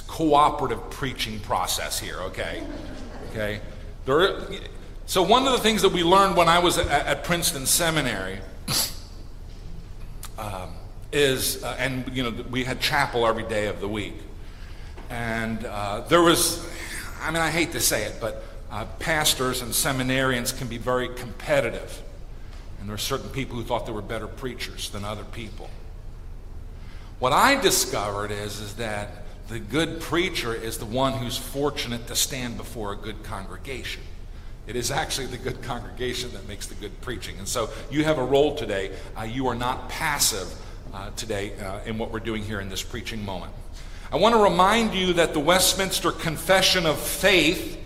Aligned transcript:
It's 0.00 0.08
cooperative 0.08 0.88
preaching 0.88 1.40
process 1.40 1.98
here, 1.98 2.20
okay? 2.20 2.62
Okay? 3.30 3.60
There, 4.06 4.40
so 5.04 5.22
one 5.22 5.46
of 5.46 5.52
the 5.52 5.58
things 5.58 5.82
that 5.82 5.92
we 5.92 6.02
learned 6.02 6.38
when 6.38 6.48
I 6.48 6.58
was 6.58 6.78
at, 6.78 6.88
at 6.88 7.24
Princeton 7.24 7.66
Seminary 7.66 8.38
um, 10.38 10.70
is, 11.12 11.62
uh, 11.62 11.76
and 11.78 12.10
you 12.16 12.22
know, 12.22 12.30
we 12.50 12.64
had 12.64 12.80
chapel 12.80 13.26
every 13.26 13.42
day 13.42 13.66
of 13.66 13.80
the 13.80 13.88
week. 13.88 14.14
And 15.10 15.66
uh, 15.66 16.00
there 16.08 16.22
was, 16.22 16.66
I 17.20 17.30
mean, 17.30 17.42
I 17.42 17.50
hate 17.50 17.72
to 17.72 17.80
say 17.80 18.04
it, 18.04 18.16
but 18.22 18.42
uh, 18.70 18.86
pastors 19.00 19.60
and 19.60 19.70
seminarians 19.72 20.56
can 20.56 20.68
be 20.68 20.78
very 20.78 21.08
competitive. 21.08 22.02
And 22.78 22.88
there 22.88 22.94
are 22.94 22.98
certain 22.98 23.28
people 23.28 23.56
who 23.56 23.64
thought 23.64 23.84
they 23.84 23.92
were 23.92 24.00
better 24.00 24.28
preachers 24.28 24.88
than 24.88 25.04
other 25.04 25.24
people. 25.24 25.68
What 27.18 27.34
I 27.34 27.60
discovered 27.60 28.30
is, 28.30 28.60
is 28.60 28.76
that 28.76 29.24
the 29.50 29.58
good 29.58 30.00
preacher 30.00 30.54
is 30.54 30.78
the 30.78 30.86
one 30.86 31.12
who's 31.14 31.36
fortunate 31.36 32.06
to 32.06 32.14
stand 32.14 32.56
before 32.56 32.92
a 32.92 32.96
good 32.96 33.24
congregation. 33.24 34.00
It 34.68 34.76
is 34.76 34.92
actually 34.92 35.26
the 35.26 35.38
good 35.38 35.60
congregation 35.62 36.32
that 36.34 36.46
makes 36.46 36.68
the 36.68 36.76
good 36.76 37.00
preaching. 37.00 37.36
And 37.38 37.48
so 37.48 37.68
you 37.90 38.04
have 38.04 38.18
a 38.18 38.24
role 38.24 38.54
today. 38.54 38.92
Uh, 39.18 39.24
you 39.24 39.48
are 39.48 39.56
not 39.56 39.88
passive 39.88 40.54
uh, 40.94 41.10
today 41.16 41.58
uh, 41.58 41.80
in 41.84 41.98
what 41.98 42.12
we're 42.12 42.20
doing 42.20 42.44
here 42.44 42.60
in 42.60 42.68
this 42.68 42.82
preaching 42.82 43.24
moment. 43.24 43.52
I 44.12 44.16
want 44.18 44.36
to 44.36 44.40
remind 44.42 44.94
you 44.94 45.14
that 45.14 45.32
the 45.32 45.40
Westminster 45.40 46.12
Confession 46.12 46.86
of 46.86 46.96
Faith 46.96 47.76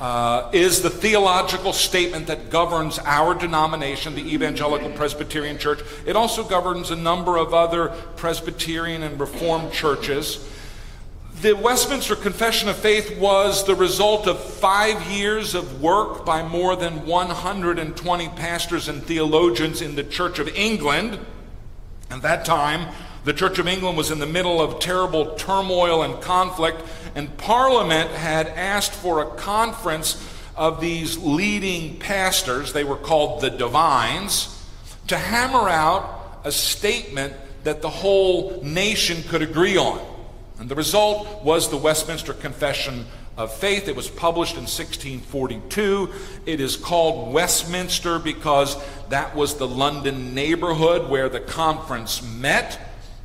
uh, 0.00 0.48
is 0.54 0.80
the 0.80 0.88
theological 0.88 1.74
statement 1.74 2.28
that 2.28 2.48
governs 2.48 2.98
our 3.00 3.34
denomination, 3.34 4.14
the 4.14 4.32
Evangelical 4.32 4.88
Presbyterian 4.92 5.58
Church. 5.58 5.80
It 6.06 6.16
also 6.16 6.42
governs 6.42 6.90
a 6.90 6.96
number 6.96 7.36
of 7.36 7.52
other 7.52 7.88
Presbyterian 8.16 9.02
and 9.02 9.20
Reformed 9.20 9.72
churches. 9.72 10.46
The 11.40 11.54
Westminster 11.54 12.16
Confession 12.16 12.68
of 12.68 12.76
Faith 12.76 13.16
was 13.16 13.64
the 13.64 13.74
result 13.74 14.26
of 14.26 14.38
five 14.38 15.10
years 15.10 15.54
of 15.54 15.80
work 15.80 16.26
by 16.26 16.46
more 16.46 16.76
than 16.76 17.06
120 17.06 18.28
pastors 18.28 18.88
and 18.88 19.02
theologians 19.02 19.80
in 19.80 19.94
the 19.94 20.04
Church 20.04 20.38
of 20.38 20.48
England. 20.48 21.18
At 22.10 22.20
that 22.20 22.44
time, 22.44 22.94
the 23.24 23.32
Church 23.32 23.58
of 23.58 23.66
England 23.66 23.96
was 23.96 24.10
in 24.10 24.18
the 24.18 24.26
middle 24.26 24.60
of 24.60 24.80
terrible 24.80 25.34
turmoil 25.36 26.02
and 26.02 26.20
conflict, 26.20 26.82
and 27.14 27.34
Parliament 27.38 28.10
had 28.10 28.48
asked 28.48 28.92
for 28.92 29.22
a 29.22 29.30
conference 29.36 30.22
of 30.56 30.82
these 30.82 31.16
leading 31.16 31.98
pastors, 31.98 32.74
they 32.74 32.84
were 32.84 32.96
called 32.96 33.40
the 33.40 33.48
divines, 33.48 34.62
to 35.06 35.16
hammer 35.16 35.70
out 35.70 36.42
a 36.44 36.52
statement 36.52 37.32
that 37.64 37.80
the 37.80 37.88
whole 37.88 38.60
nation 38.62 39.22
could 39.22 39.40
agree 39.40 39.78
on. 39.78 40.09
And 40.60 40.68
the 40.68 40.74
result 40.74 41.42
was 41.42 41.70
the 41.70 41.78
Westminster 41.78 42.34
Confession 42.34 43.06
of 43.38 43.50
Faith. 43.50 43.88
It 43.88 43.96
was 43.96 44.08
published 44.08 44.56
in 44.56 44.64
1642. 44.64 46.10
It 46.44 46.60
is 46.60 46.76
called 46.76 47.32
Westminster 47.32 48.18
because 48.18 48.76
that 49.08 49.34
was 49.34 49.56
the 49.56 49.66
London 49.66 50.34
neighborhood 50.34 51.08
where 51.08 51.30
the 51.30 51.40
conference 51.40 52.22
met. 52.22 52.78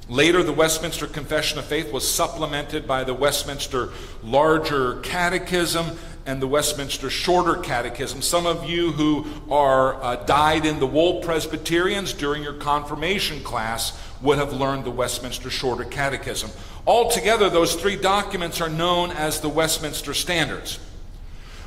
Later, 0.08 0.44
the 0.44 0.54
Westminster 0.54 1.08
Confession 1.08 1.60
of 1.60 1.66
Faith 1.66 1.92
was 1.92 2.10
supplemented 2.10 2.88
by 2.88 3.04
the 3.04 3.14
Westminster 3.14 3.90
Larger 4.24 5.02
Catechism 5.02 5.98
and 6.26 6.42
the 6.42 6.48
Westminster 6.48 7.10
Shorter 7.10 7.56
Catechism. 7.56 8.22
Some 8.22 8.46
of 8.46 8.68
you 8.70 8.92
who 8.92 9.26
are 9.52 10.02
uh, 10.02 10.16
dyed 10.26 10.66
in 10.66 10.80
the 10.80 10.88
wool 10.88 11.22
Presbyterians 11.22 12.14
during 12.14 12.42
your 12.42 12.54
confirmation 12.54 13.44
class 13.44 14.00
would 14.22 14.38
have 14.38 14.54
learned 14.54 14.86
the 14.86 14.92
Westminster 14.92 15.50
Shorter 15.50 15.86
Catechism. 15.86 16.50
Altogether, 16.88 17.50
those 17.50 17.76
three 17.76 17.96
documents 17.96 18.60
are 18.62 18.70
known 18.70 19.12
as 19.12 19.42
the 19.42 19.50
Westminster 19.50 20.14
Standards. 20.14 20.80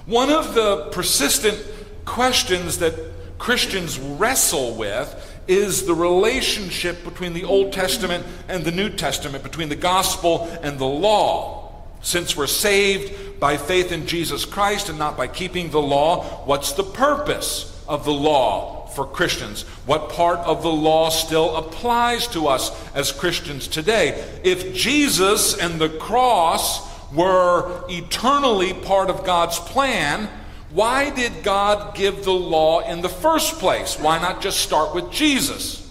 One 0.07 0.31
of 0.31 0.55
the 0.55 0.89
persistent 0.91 1.63
questions 2.05 2.79
that 2.79 2.95
Christians 3.39 3.99
wrestle 3.99 4.75
with 4.75 5.25
is 5.47 5.87
the 5.87 5.95
relationship 5.95 7.05
between 7.05 7.33
the 7.33 7.45
Old 7.45 7.73
Testament 7.73 8.25
and 8.49 8.65
the 8.65 8.73
New 8.73 8.91
Testament, 8.91 9.43
between 9.43 9.69
the 9.69 9.77
gospel 9.77 10.49
and 10.63 10.79
the 10.79 10.87
law. 10.87 11.73
Since 12.01 12.37
we're 12.37 12.47
saved 12.47 13.28
by 13.41 13.57
faith 13.57 13.93
in 13.93 14.07
Jesus 14.07 14.45
Christ 14.45 14.89
and 14.89 14.99
not 14.99 15.17
by 15.17 15.29
keeping 15.29 15.71
the 15.71 15.81
law, 15.81 16.25
what's 16.45 16.73
the 16.73 16.85
purpose 16.85 17.83
of 17.89 18.05
the 18.05 18.13
law 18.13 18.87
for 18.89 19.07
Christians? 19.07 19.63
What 19.87 20.11
part 20.11 20.41
of 20.41 20.63
the 20.63 20.73
law 20.73 21.09
still 21.11 21.57
applies 21.57 22.27
to 22.29 22.49
us 22.49 22.71
as 22.95 23.13
Christians 23.13 23.69
today? 23.69 24.41
If 24.45 24.75
Jesus 24.75 25.57
and 25.57 25.81
the 25.81 25.89
cross 25.89 26.87
were 27.13 27.85
eternally 27.89 28.75
part 28.75 29.11
of 29.11 29.25
God's 29.25 29.59
plan, 29.59 30.29
why 30.71 31.11
did 31.11 31.43
God 31.43 31.95
give 31.95 32.25
the 32.25 32.33
law 32.33 32.81
in 32.81 33.01
the 33.01 33.09
first 33.09 33.59
place? 33.59 33.99
Why 33.99 34.19
not 34.19 34.43
just 34.43 34.61
start 34.61 34.95
with 34.95 35.11
Jesus? 35.11 35.89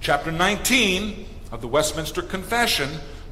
Chapter 0.00 0.32
19 0.32 1.26
of 1.52 1.60
the 1.60 1.68
Westminster 1.68 2.22
Confession 2.22 2.88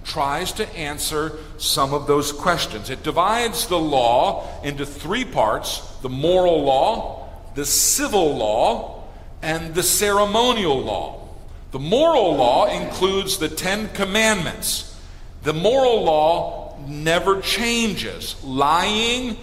tries 0.09 0.53
to 0.53 0.69
answer 0.77 1.39
some 1.59 1.95
of 1.95 2.07
those 2.07 2.33
questions. 2.33 2.91
It 2.91 3.03
divides 3.03 3.69
the 3.69 3.79
law 3.79 4.49
into 4.65 4.85
three 4.85 5.25
parts 5.25 5.79
the 6.03 6.09
moral 6.09 6.63
law, 6.63 7.29
the 7.55 7.67
civil 7.67 8.37
law, 8.37 9.05
and 9.43 9.75
the 9.75 9.83
ceremonial 9.83 10.81
law. 10.81 11.29
The 11.71 11.79
moral 11.79 12.35
law 12.35 12.67
includes 12.67 13.39
the 13.39 13.49
Ten 13.49 13.91
Commandments. 13.91 14.97
The 15.43 15.53
moral 15.53 16.03
law 16.03 16.79
never 16.87 17.41
changes. 17.41 18.43
Lying, 18.43 19.37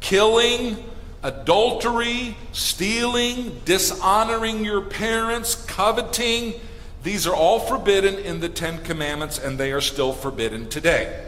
killing, 0.00 0.76
adultery, 1.22 2.36
stealing, 2.52 3.60
dishonoring 3.64 4.64
your 4.64 4.82
parents, 4.82 5.54
coveting, 5.54 6.54
these 7.02 7.26
are 7.26 7.34
all 7.34 7.60
forbidden 7.60 8.16
in 8.18 8.40
the 8.40 8.48
Ten 8.48 8.82
Commandments 8.82 9.38
and 9.38 9.58
they 9.58 9.72
are 9.72 9.80
still 9.80 10.12
forbidden 10.12 10.68
today. 10.68 11.26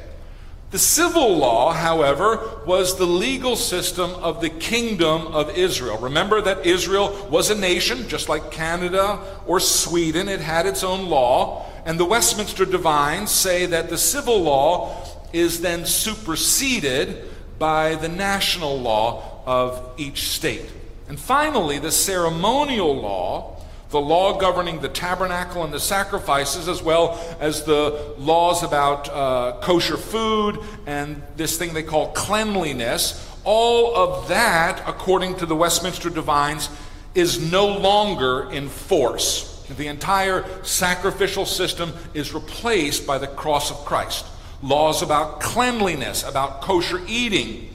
The 0.70 0.78
civil 0.78 1.36
law, 1.36 1.74
however, 1.74 2.62
was 2.64 2.96
the 2.96 3.06
legal 3.06 3.56
system 3.56 4.10
of 4.12 4.40
the 4.40 4.48
kingdom 4.48 5.26
of 5.26 5.56
Israel. 5.56 5.98
Remember 5.98 6.40
that 6.40 6.64
Israel 6.64 7.28
was 7.30 7.50
a 7.50 7.54
nation, 7.54 8.08
just 8.08 8.30
like 8.30 8.50
Canada 8.50 9.20
or 9.46 9.60
Sweden. 9.60 10.30
It 10.30 10.40
had 10.40 10.64
its 10.64 10.82
own 10.82 11.10
law. 11.10 11.66
And 11.84 12.00
the 12.00 12.06
Westminster 12.06 12.64
Divines 12.64 13.30
say 13.30 13.66
that 13.66 13.90
the 13.90 13.98
civil 13.98 14.40
law 14.40 14.96
is 15.34 15.60
then 15.60 15.84
superseded 15.84 17.28
by 17.58 17.96
the 17.96 18.08
national 18.08 18.80
law 18.80 19.42
of 19.44 19.92
each 19.98 20.30
state. 20.30 20.70
And 21.06 21.20
finally, 21.20 21.78
the 21.78 21.92
ceremonial 21.92 22.96
law 22.96 23.61
the 23.92 24.00
law 24.00 24.38
governing 24.38 24.80
the 24.80 24.88
tabernacle 24.88 25.64
and 25.64 25.72
the 25.72 25.78
sacrifices, 25.78 26.66
as 26.66 26.82
well 26.82 27.20
as 27.38 27.62
the 27.64 28.14
laws 28.16 28.62
about 28.62 29.08
uh, 29.10 29.58
kosher 29.60 29.98
food 29.98 30.58
and 30.86 31.22
this 31.36 31.58
thing 31.58 31.74
they 31.74 31.82
call 31.82 32.10
cleanliness, 32.12 33.28
all 33.44 33.94
of 33.94 34.28
that, 34.28 34.82
according 34.88 35.36
to 35.36 35.46
the 35.46 35.54
Westminster 35.54 36.08
Divines, 36.08 36.70
is 37.14 37.52
no 37.52 37.66
longer 37.66 38.50
in 38.50 38.68
force. 38.68 39.62
The 39.76 39.88
entire 39.88 40.44
sacrificial 40.64 41.44
system 41.44 41.92
is 42.14 42.32
replaced 42.32 43.06
by 43.06 43.18
the 43.18 43.26
cross 43.26 43.70
of 43.70 43.76
Christ. 43.84 44.24
Laws 44.62 45.02
about 45.02 45.40
cleanliness, 45.40 46.26
about 46.26 46.62
kosher 46.62 47.00
eating, 47.06 47.71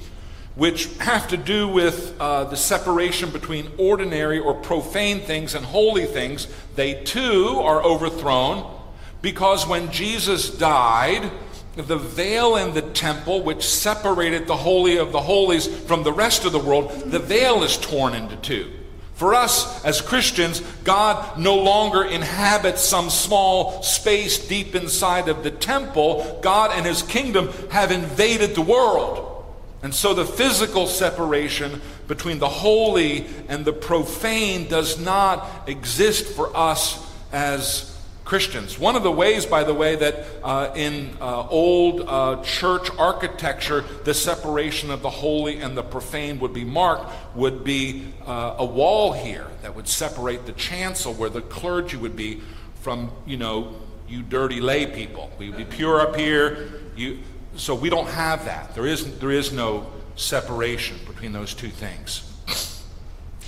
which 0.58 0.88
have 0.98 1.28
to 1.28 1.38
do 1.38 1.68
with 1.68 2.20
uh, 2.20 2.44
the 2.46 2.58
separation 2.58 3.30
between 3.30 3.72
ordinary 3.78 4.40
or 4.40 4.56
profane 4.56 5.20
things 5.20 5.54
and 5.54 5.64
holy 5.64 6.06
things, 6.06 6.48
they 6.76 6.96
too 7.04 7.60
are 7.62 7.84
overthrown 7.84 8.74
because 9.22 9.68
when 9.68 9.92
Jesus 9.92 10.50
died, 10.50 11.32
the 11.76 11.98
veil 11.98 12.56
in 12.56 12.74
the 12.74 12.82
temple, 12.82 13.44
which 13.44 13.64
separated 13.64 14.48
the 14.48 14.58
Holy 14.58 14.98
of 14.98 15.12
the 15.12 15.22
Holies 15.22 15.68
from 15.68 16.02
the 16.04 16.12
rest 16.12 16.44
of 16.44 16.52
the 16.52 16.60
world, 16.60 16.90
the 17.06 17.20
veil 17.20 17.62
is 17.62 17.78
torn 17.78 18.16
into 18.16 18.36
two. 18.38 18.72
For 19.14 19.36
us 19.36 19.84
as 19.86 20.02
Christians, 20.02 20.62
God 20.84 21.40
no 21.40 21.56
longer 21.56 22.04
inhabits 22.04 22.82
some 22.82 23.12
small 23.12 23.84
space 23.84 24.48
deep 24.48 24.76
inside 24.76 25.28
of 25.28 25.44
the 25.44 25.52
temple. 25.52 26.40
God 26.42 26.72
and 26.74 26.86
His 26.86 27.04
kingdom 27.04 27.52
have 27.70 27.92
invaded 27.92 28.56
the 28.56 28.62
world. 28.62 29.37
And 29.84 29.94
so 29.94 30.14
the 30.14 30.26
physical 30.26 30.88
separation 30.88 31.82
between 32.08 32.40
the 32.40 32.50
holy 32.50 33.28
and 33.48 33.64
the 33.64 33.74
profane 33.74 34.68
does 34.68 35.00
not 35.00 35.68
exist 35.68 36.26
for 36.26 36.56
us 36.56 37.06
as 37.32 37.98
Christians. 38.28 38.78
One 38.78 38.98
of 38.98 39.04
the 39.04 39.12
ways, 39.12 39.46
by 39.46 39.64
the 39.64 39.74
way, 39.74 39.96
that 39.96 40.26
uh, 40.44 40.74
in 40.76 41.16
uh, 41.22 41.48
old 41.48 42.02
uh, 42.02 42.44
church 42.44 42.90
architecture 42.98 43.86
the 44.04 44.14
separation 44.14 44.92
of 44.92 45.02
the 45.02 45.10
holy 45.10 45.60
and 45.62 45.78
the 45.78 45.84
profane 45.84 46.38
would 46.40 46.54
be 46.54 46.66
marked 46.66 47.10
would 47.36 47.64
be 47.64 48.12
uh, 48.26 48.56
a 48.58 48.66
wall 48.66 49.14
here 49.14 49.48
that 49.62 49.74
would 49.76 49.88
separate 49.88 50.46
the 50.46 50.52
chancel 50.54 51.14
where 51.14 51.30
the 51.30 51.42
clergy 51.42 51.96
would 51.96 52.18
be 52.18 52.42
from, 52.82 53.12
you 53.26 53.38
know, 53.38 53.76
you 54.10 54.24
dirty 54.24 54.60
lay 54.60 54.86
people. 54.86 55.32
We'd 55.38 55.56
be 55.56 55.66
pure 55.66 56.02
up 56.02 56.16
here. 56.18 56.82
You, 56.98 57.20
so 57.56 57.74
we 57.74 57.90
don't 57.90 58.10
have 58.10 58.46
that. 58.46 58.76
There 58.76 58.86
is, 58.86 59.20
there 59.20 59.32
is 59.32 59.52
no 59.52 59.92
separation 60.16 60.98
between 61.08 61.32
those 61.32 61.54
two 61.54 61.70
things. 61.70 62.24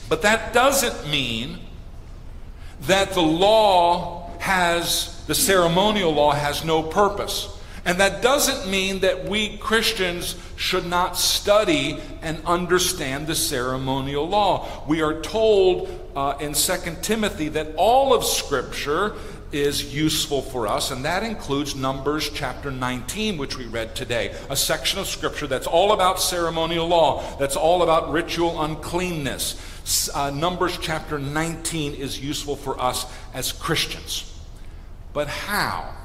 But 0.07 0.23
that 0.23 0.53
doesn't 0.53 1.09
mean 1.09 1.59
that 2.81 3.11
the 3.11 3.21
law 3.21 4.31
has, 4.39 5.23
the 5.27 5.35
ceremonial 5.35 6.11
law 6.11 6.31
has 6.31 6.63
no 6.65 6.81
purpose. 6.81 7.55
And 7.85 7.99
that 7.99 8.21
doesn't 8.21 8.69
mean 8.69 8.99
that 8.99 9.25
we 9.25 9.57
Christians 9.57 10.35
should 10.55 10.85
not 10.85 11.17
study 11.17 11.99
and 12.21 12.43
understand 12.45 13.27
the 13.27 13.35
ceremonial 13.35 14.27
law. 14.27 14.83
We 14.87 15.01
are 15.01 15.21
told 15.21 15.89
uh, 16.15 16.35
in 16.39 16.53
2 16.53 16.97
Timothy 17.01 17.49
that 17.49 17.73
all 17.77 18.13
of 18.13 18.25
Scripture 18.25 19.15
is 19.51 19.93
useful 19.93 20.41
for 20.41 20.67
us, 20.67 20.91
and 20.91 21.03
that 21.05 21.23
includes 21.23 21.75
Numbers 21.75 22.29
chapter 22.29 22.71
19, 22.71 23.37
which 23.37 23.57
we 23.57 23.65
read 23.65 23.95
today, 23.95 24.35
a 24.49 24.55
section 24.55 24.99
of 24.99 25.07
Scripture 25.07 25.47
that's 25.47 25.67
all 25.67 25.91
about 25.91 26.21
ceremonial 26.21 26.87
law, 26.87 27.37
that's 27.37 27.55
all 27.55 27.81
about 27.81 28.11
ritual 28.11 28.61
uncleanness. 28.61 29.59
Uh, 30.13 30.29
Numbers 30.29 30.77
chapter 30.79 31.17
19 31.17 31.95
is 31.95 32.19
useful 32.19 32.55
for 32.55 32.79
us 32.79 33.05
as 33.33 33.51
Christians. 33.51 34.25
But 35.13 35.27
how? 35.27 35.95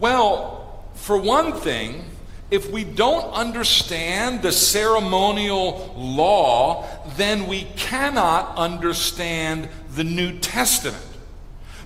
Well, 0.00 0.84
for 0.94 1.18
one 1.18 1.52
thing, 1.52 2.04
if 2.50 2.70
we 2.70 2.84
don't 2.84 3.32
understand 3.32 4.42
the 4.42 4.52
ceremonial 4.52 5.94
law, 5.96 6.86
then 7.16 7.46
we 7.46 7.64
cannot 7.76 8.56
understand 8.56 9.68
the 9.90 10.04
New 10.04 10.38
Testament. 10.38 11.04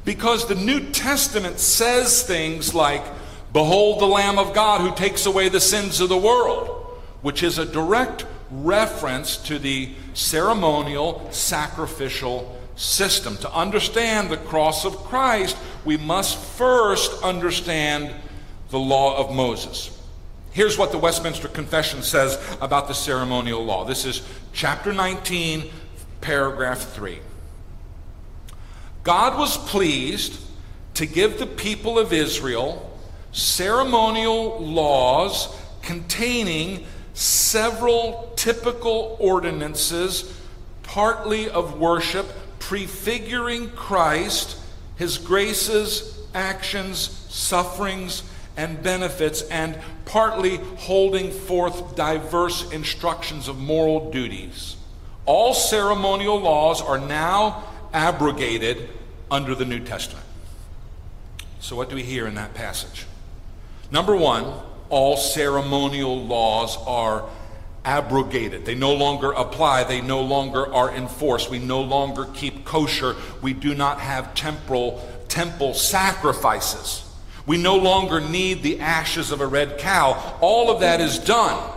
Because 0.08 0.46
the 0.46 0.55
New 0.55 0.81
Testament 0.90 1.60
says 1.60 2.22
things 2.22 2.75
like, 2.75 3.05
Behold 3.52 4.00
the 4.00 4.06
Lamb 4.06 4.38
of 4.38 4.55
God 4.55 4.81
who 4.81 4.94
takes 4.94 5.26
away 5.26 5.50
the 5.50 5.60
sins 5.60 6.00
of 6.00 6.08
the 6.08 6.16
world, 6.16 6.69
which 7.20 7.43
is 7.43 7.58
a 7.58 7.66
direct 7.66 8.25
reference 8.50 9.37
to 9.37 9.58
the 9.58 9.90
ceremonial 10.14 11.28
sacrificial 11.31 12.58
system. 12.75 13.37
To 13.37 13.52
understand 13.52 14.31
the 14.31 14.38
cross 14.38 14.87
of 14.87 14.96
Christ, 14.96 15.58
we 15.84 15.99
must 15.99 16.38
first 16.38 17.22
understand 17.22 18.10
the 18.70 18.78
law 18.78 19.19
of 19.19 19.37
Moses. 19.37 19.94
Here's 20.52 20.78
what 20.78 20.90
the 20.90 20.96
Westminster 20.96 21.49
Confession 21.49 22.02
says 22.02 22.43
about 22.62 22.88
the 22.88 22.94
ceremonial 22.94 23.62
law. 23.62 23.84
This 23.84 24.06
is 24.06 24.26
chapter 24.55 24.94
19, 24.94 25.70
paragraph 26.22 26.94
3. 26.94 27.19
God 29.08 29.38
was 29.38 29.56
pleased 29.56 30.38
to 30.93 31.06
give 31.06 31.38
the 31.38 31.46
people 31.46 31.99
of 31.99 32.12
Israel 32.12 33.00
ceremonial 33.32 34.58
laws 34.58 35.49
containing 35.81 36.84
several 37.14 38.34
typical 38.37 39.16
ordinances, 39.19 40.31
partly 40.82 41.49
of 41.49 41.78
worship, 41.78 42.26
prefiguring 42.58 43.70
Christ, 43.70 44.58
his 44.96 45.16
graces, 45.16 46.20
actions, 46.34 46.99
sufferings, 47.31 48.22
and 48.58 48.82
benefits, 48.82 49.40
and 49.40 49.78
partly 50.05 50.58
holding 50.76 51.31
forth 51.31 51.96
diverse 51.96 52.70
instructions 52.72 53.49
of 53.49 53.56
moral 53.56 54.10
duties. 54.10 54.76
All 55.25 55.55
ceremonial 55.55 56.38
laws 56.38 56.82
are 56.82 56.99
now 56.99 57.64
abrogated 57.94 58.90
under 59.30 59.54
the 59.54 59.64
New 59.64 59.80
Testament. 59.80 60.25
So, 61.60 61.76
what 61.76 61.88
do 61.88 61.96
we 61.96 62.02
hear 62.02 62.26
in 62.26 62.34
that 62.36 62.54
passage? 62.54 63.06
Number 63.90 64.16
one, 64.16 64.52
all 64.90 65.16
ceremonial 65.16 66.25
laws 66.25 66.76
are 66.86 67.28
abrogated. 67.84 68.64
They 68.64 68.75
no 68.75 68.94
longer 68.94 69.32
apply. 69.32 69.84
They 69.84 70.00
no 70.00 70.20
longer 70.20 70.72
are 70.72 70.94
enforced. 70.94 71.50
We 71.50 71.58
no 71.58 71.80
longer 71.80 72.26
keep 72.34 72.64
kosher. 72.64 73.16
We 73.42 73.52
do 73.54 73.75
not 73.75 74.00
have 74.00 74.34
temporal 74.34 75.06
temple 75.28 75.74
sacrifices. 75.74 77.04
We 77.46 77.56
no 77.56 77.76
longer 77.76 78.20
need 78.20 78.62
the 78.62 78.81
ashes 78.81 79.31
of 79.31 79.40
a 79.40 79.46
red 79.46 79.78
cow. 79.78 80.38
All 80.40 80.70
of 80.70 80.81
that 80.81 81.00
is 81.00 81.19
done. 81.19 81.72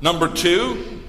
Number 0.00 0.28
two, 0.28 1.02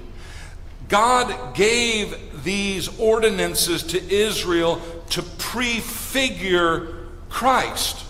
God 0.88 1.54
gave 1.54 2.44
these 2.44 2.98
ordinances 3.00 3.82
to 3.84 4.12
Israel 4.12 4.80
to 5.10 5.22
prefigure 5.50 6.94
Christ. 7.28 8.04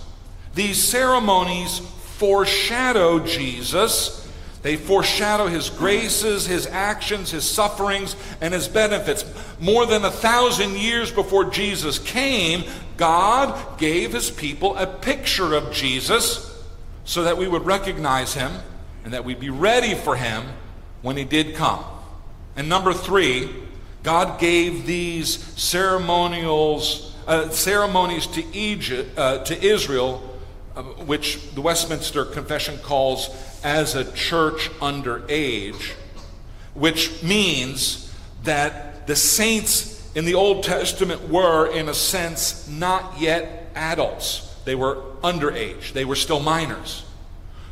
These 0.54 0.82
ceremonies 0.82 1.78
foreshadow 2.19 3.20
Jesus. 3.20 4.28
They 4.60 4.76
foreshadow 4.76 5.46
his 5.46 5.70
graces, 5.70 6.46
his 6.46 6.66
actions, 6.66 7.31
his 7.31 7.48
sufferings, 7.48 8.14
and 8.42 8.52
his 8.52 8.69
benefits. 8.69 9.25
More 9.58 9.87
than 9.87 10.04
a 10.04 10.10
thousand 10.10 10.76
years 10.76 11.10
before 11.10 11.46
Jesus 11.46 11.98
came, 11.98 12.64
God 12.98 13.78
gave 13.78 14.12
his 14.12 14.31
people 14.31 14.76
a 14.76 14.87
picture 14.87 15.54
of 15.54 15.72
Jesus 15.72 16.62
so 17.06 17.22
that 17.25 17.38
we 17.38 17.48
would 17.48 17.64
recognize 17.64 18.34
him 18.34 18.52
and 19.04 19.14
that 19.14 19.25
we'd 19.25 19.40
be 19.40 19.48
ready 19.48 19.94
for 19.94 20.14
him 20.14 20.44
when 21.00 21.16
he 21.16 21.25
did 21.25 21.54
come. 21.54 21.82
And 22.54 22.69
number 22.69 22.92
three, 22.92 23.48
God 24.02 24.38
gave 24.38 24.84
these 24.84 25.42
ceremonials, 25.58 27.09
uh, 27.30 27.48
ceremonies 27.50 28.26
to 28.26 28.44
Egypt, 28.52 29.16
uh, 29.16 29.38
to 29.44 29.64
Israel, 29.64 30.36
uh, 30.74 30.82
which 30.82 31.54
the 31.54 31.60
Westminster 31.60 32.24
Confession 32.24 32.76
calls 32.78 33.30
as 33.62 33.94
a 33.94 34.10
church 34.12 34.68
under 34.82 35.22
age, 35.28 35.94
which 36.74 37.22
means 37.22 38.12
that 38.42 39.06
the 39.06 39.14
saints 39.14 40.10
in 40.16 40.24
the 40.24 40.34
Old 40.34 40.64
Testament 40.64 41.28
were, 41.28 41.68
in 41.68 41.88
a 41.88 41.94
sense, 41.94 42.68
not 42.68 43.20
yet 43.20 43.70
adults. 43.76 44.52
They 44.64 44.74
were 44.74 44.96
underage. 45.22 45.92
They 45.92 46.04
were 46.04 46.16
still 46.16 46.40
minors. 46.40 47.04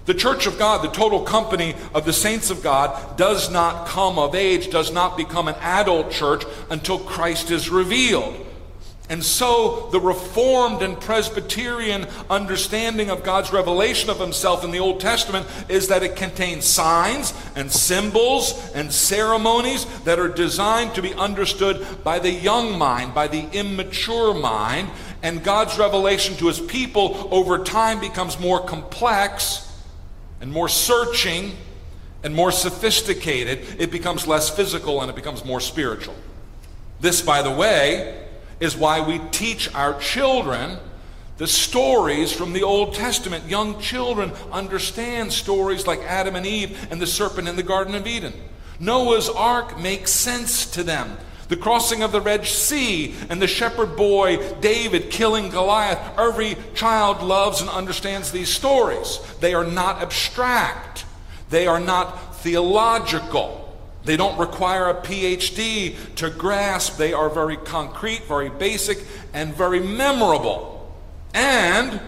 The 0.04 0.14
church 0.14 0.46
of 0.46 0.56
God, 0.56 0.84
the 0.84 0.88
total 0.96 1.22
company 1.22 1.74
of 1.92 2.04
the 2.04 2.12
saints 2.12 2.50
of 2.50 2.62
God, 2.62 3.16
does 3.16 3.50
not 3.50 3.88
come 3.88 4.20
of 4.20 4.36
age, 4.36 4.70
does 4.70 4.92
not 4.92 5.16
become 5.16 5.48
an 5.48 5.56
adult 5.56 6.12
church 6.12 6.44
until 6.70 7.00
Christ 7.00 7.50
is 7.50 7.70
revealed. 7.70 8.44
And 9.10 9.24
so, 9.24 9.88
the 9.90 10.00
Reformed 10.00 10.82
and 10.82 11.00
Presbyterian 11.00 12.06
understanding 12.28 13.08
of 13.08 13.24
God's 13.24 13.52
revelation 13.52 14.10
of 14.10 14.20
Himself 14.20 14.64
in 14.64 14.70
the 14.70 14.80
Old 14.80 15.00
Testament 15.00 15.46
is 15.70 15.88
that 15.88 16.02
it 16.02 16.14
contains 16.14 16.66
signs 16.66 17.32
and 17.56 17.72
symbols 17.72 18.70
and 18.74 18.92
ceremonies 18.92 19.86
that 20.00 20.18
are 20.18 20.28
designed 20.28 20.94
to 20.94 21.02
be 21.02 21.14
understood 21.14 21.86
by 22.04 22.18
the 22.18 22.30
young 22.30 22.78
mind, 22.78 23.14
by 23.14 23.28
the 23.28 23.48
immature 23.52 24.34
mind. 24.34 24.90
And 25.22 25.42
God's 25.42 25.78
revelation 25.78 26.36
to 26.36 26.48
His 26.48 26.60
people 26.60 27.28
over 27.30 27.64
time 27.64 28.00
becomes 28.00 28.38
more 28.38 28.60
complex 28.60 29.64
and 30.42 30.52
more 30.52 30.68
searching 30.68 31.56
and 32.22 32.34
more 32.34 32.52
sophisticated, 32.52 33.64
it 33.78 33.90
becomes 33.90 34.26
less 34.26 34.50
physical 34.50 35.00
and 35.00 35.10
it 35.10 35.14
becomes 35.14 35.44
more 35.44 35.60
spiritual. 35.60 36.14
This, 37.00 37.22
by 37.22 37.42
the 37.42 37.50
way, 37.50 38.27
is 38.60 38.76
why 38.76 39.00
we 39.00 39.18
teach 39.30 39.72
our 39.74 39.98
children 39.98 40.78
the 41.36 41.46
stories 41.46 42.32
from 42.32 42.52
the 42.52 42.64
Old 42.64 42.94
Testament. 42.94 43.46
Young 43.46 43.80
children 43.80 44.32
understand 44.50 45.32
stories 45.32 45.86
like 45.86 46.00
Adam 46.00 46.34
and 46.34 46.44
Eve 46.46 46.88
and 46.90 47.00
the 47.00 47.06
serpent 47.06 47.48
in 47.48 47.56
the 47.56 47.62
Garden 47.62 47.94
of 47.94 48.06
Eden. 48.06 48.32
Noah's 48.80 49.28
ark 49.28 49.78
makes 49.78 50.10
sense 50.10 50.66
to 50.72 50.82
them 50.82 51.16
the 51.48 51.56
crossing 51.56 52.02
of 52.02 52.12
the 52.12 52.20
Red 52.20 52.46
Sea, 52.46 53.14
and 53.30 53.40
the 53.40 53.46
shepherd 53.46 53.96
boy 53.96 54.54
David 54.60 55.10
killing 55.10 55.48
Goliath. 55.48 55.98
Every 56.18 56.56
child 56.74 57.22
loves 57.22 57.60
and 57.60 57.70
understands 57.70 58.30
these 58.30 58.50
stories. 58.50 59.18
They 59.40 59.54
are 59.54 59.64
not 59.64 60.02
abstract, 60.02 61.06
they 61.50 61.66
are 61.66 61.80
not 61.80 62.36
theological. 62.36 63.57
They 64.08 64.16
don't 64.16 64.38
require 64.38 64.88
a 64.88 64.94
PhD 64.94 65.94
to 66.14 66.30
grasp. 66.30 66.96
They 66.96 67.12
are 67.12 67.28
very 67.28 67.58
concrete, 67.58 68.24
very 68.24 68.48
basic, 68.48 69.04
and 69.34 69.54
very 69.54 69.80
memorable. 69.80 70.96
And 71.34 72.00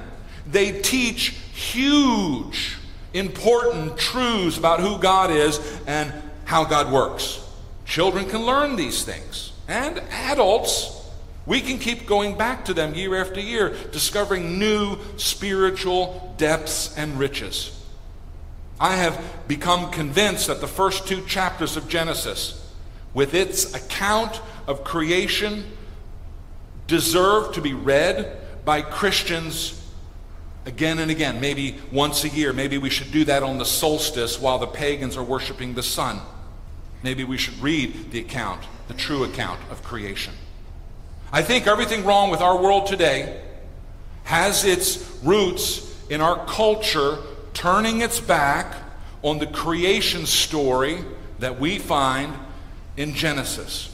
they 0.46 0.80
teach 0.80 1.34
huge, 1.52 2.78
important 3.12 3.98
truths 3.98 4.56
about 4.56 4.80
who 4.80 4.96
God 4.96 5.30
is 5.30 5.60
and 5.86 6.10
how 6.46 6.64
God 6.64 6.90
works. 6.90 7.46
Children 7.84 8.30
can 8.30 8.46
learn 8.46 8.76
these 8.76 9.04
things. 9.04 9.52
And 9.68 9.98
adults, 10.10 11.06
we 11.44 11.60
can 11.60 11.78
keep 11.78 12.06
going 12.06 12.34
back 12.38 12.64
to 12.64 12.72
them 12.72 12.94
year 12.94 13.20
after 13.20 13.40
year, 13.40 13.76
discovering 13.92 14.58
new 14.58 14.96
spiritual 15.18 16.34
depths 16.38 16.96
and 16.96 17.18
riches. 17.18 17.76
I 18.80 18.96
have 18.96 19.22
become 19.46 19.90
convinced 19.90 20.46
that 20.46 20.62
the 20.62 20.66
first 20.66 21.06
two 21.06 21.24
chapters 21.26 21.76
of 21.76 21.86
Genesis, 21.86 22.72
with 23.12 23.34
its 23.34 23.74
account 23.74 24.40
of 24.66 24.84
creation, 24.84 25.64
deserve 26.86 27.52
to 27.52 27.60
be 27.60 27.74
read 27.74 28.38
by 28.64 28.80
Christians 28.80 29.76
again 30.64 30.98
and 30.98 31.10
again, 31.10 31.40
maybe 31.40 31.76
once 31.92 32.24
a 32.24 32.28
year. 32.28 32.52
Maybe 32.52 32.78
we 32.78 32.90
should 32.90 33.12
do 33.12 33.24
that 33.24 33.42
on 33.42 33.58
the 33.58 33.64
solstice 33.64 34.40
while 34.40 34.58
the 34.58 34.66
pagans 34.66 35.16
are 35.16 35.22
worshiping 35.22 35.74
the 35.74 35.82
sun. 35.82 36.20
Maybe 37.02 37.24
we 37.24 37.38
should 37.38 37.58
read 37.60 38.10
the 38.12 38.20
account, 38.20 38.62
the 38.88 38.94
true 38.94 39.24
account 39.24 39.60
of 39.70 39.82
creation. 39.82 40.34
I 41.32 41.42
think 41.42 41.66
everything 41.66 42.04
wrong 42.04 42.30
with 42.30 42.40
our 42.40 42.60
world 42.60 42.86
today 42.86 43.42
has 44.24 44.64
its 44.64 45.18
roots 45.22 45.86
in 46.08 46.20
our 46.20 46.44
culture 46.46 47.18
turning 47.52 48.00
its 48.00 48.20
back 48.20 48.74
on 49.22 49.38
the 49.38 49.46
creation 49.46 50.26
story 50.26 51.04
that 51.38 51.60
we 51.60 51.78
find 51.78 52.34
in 52.96 53.14
Genesis. 53.14 53.89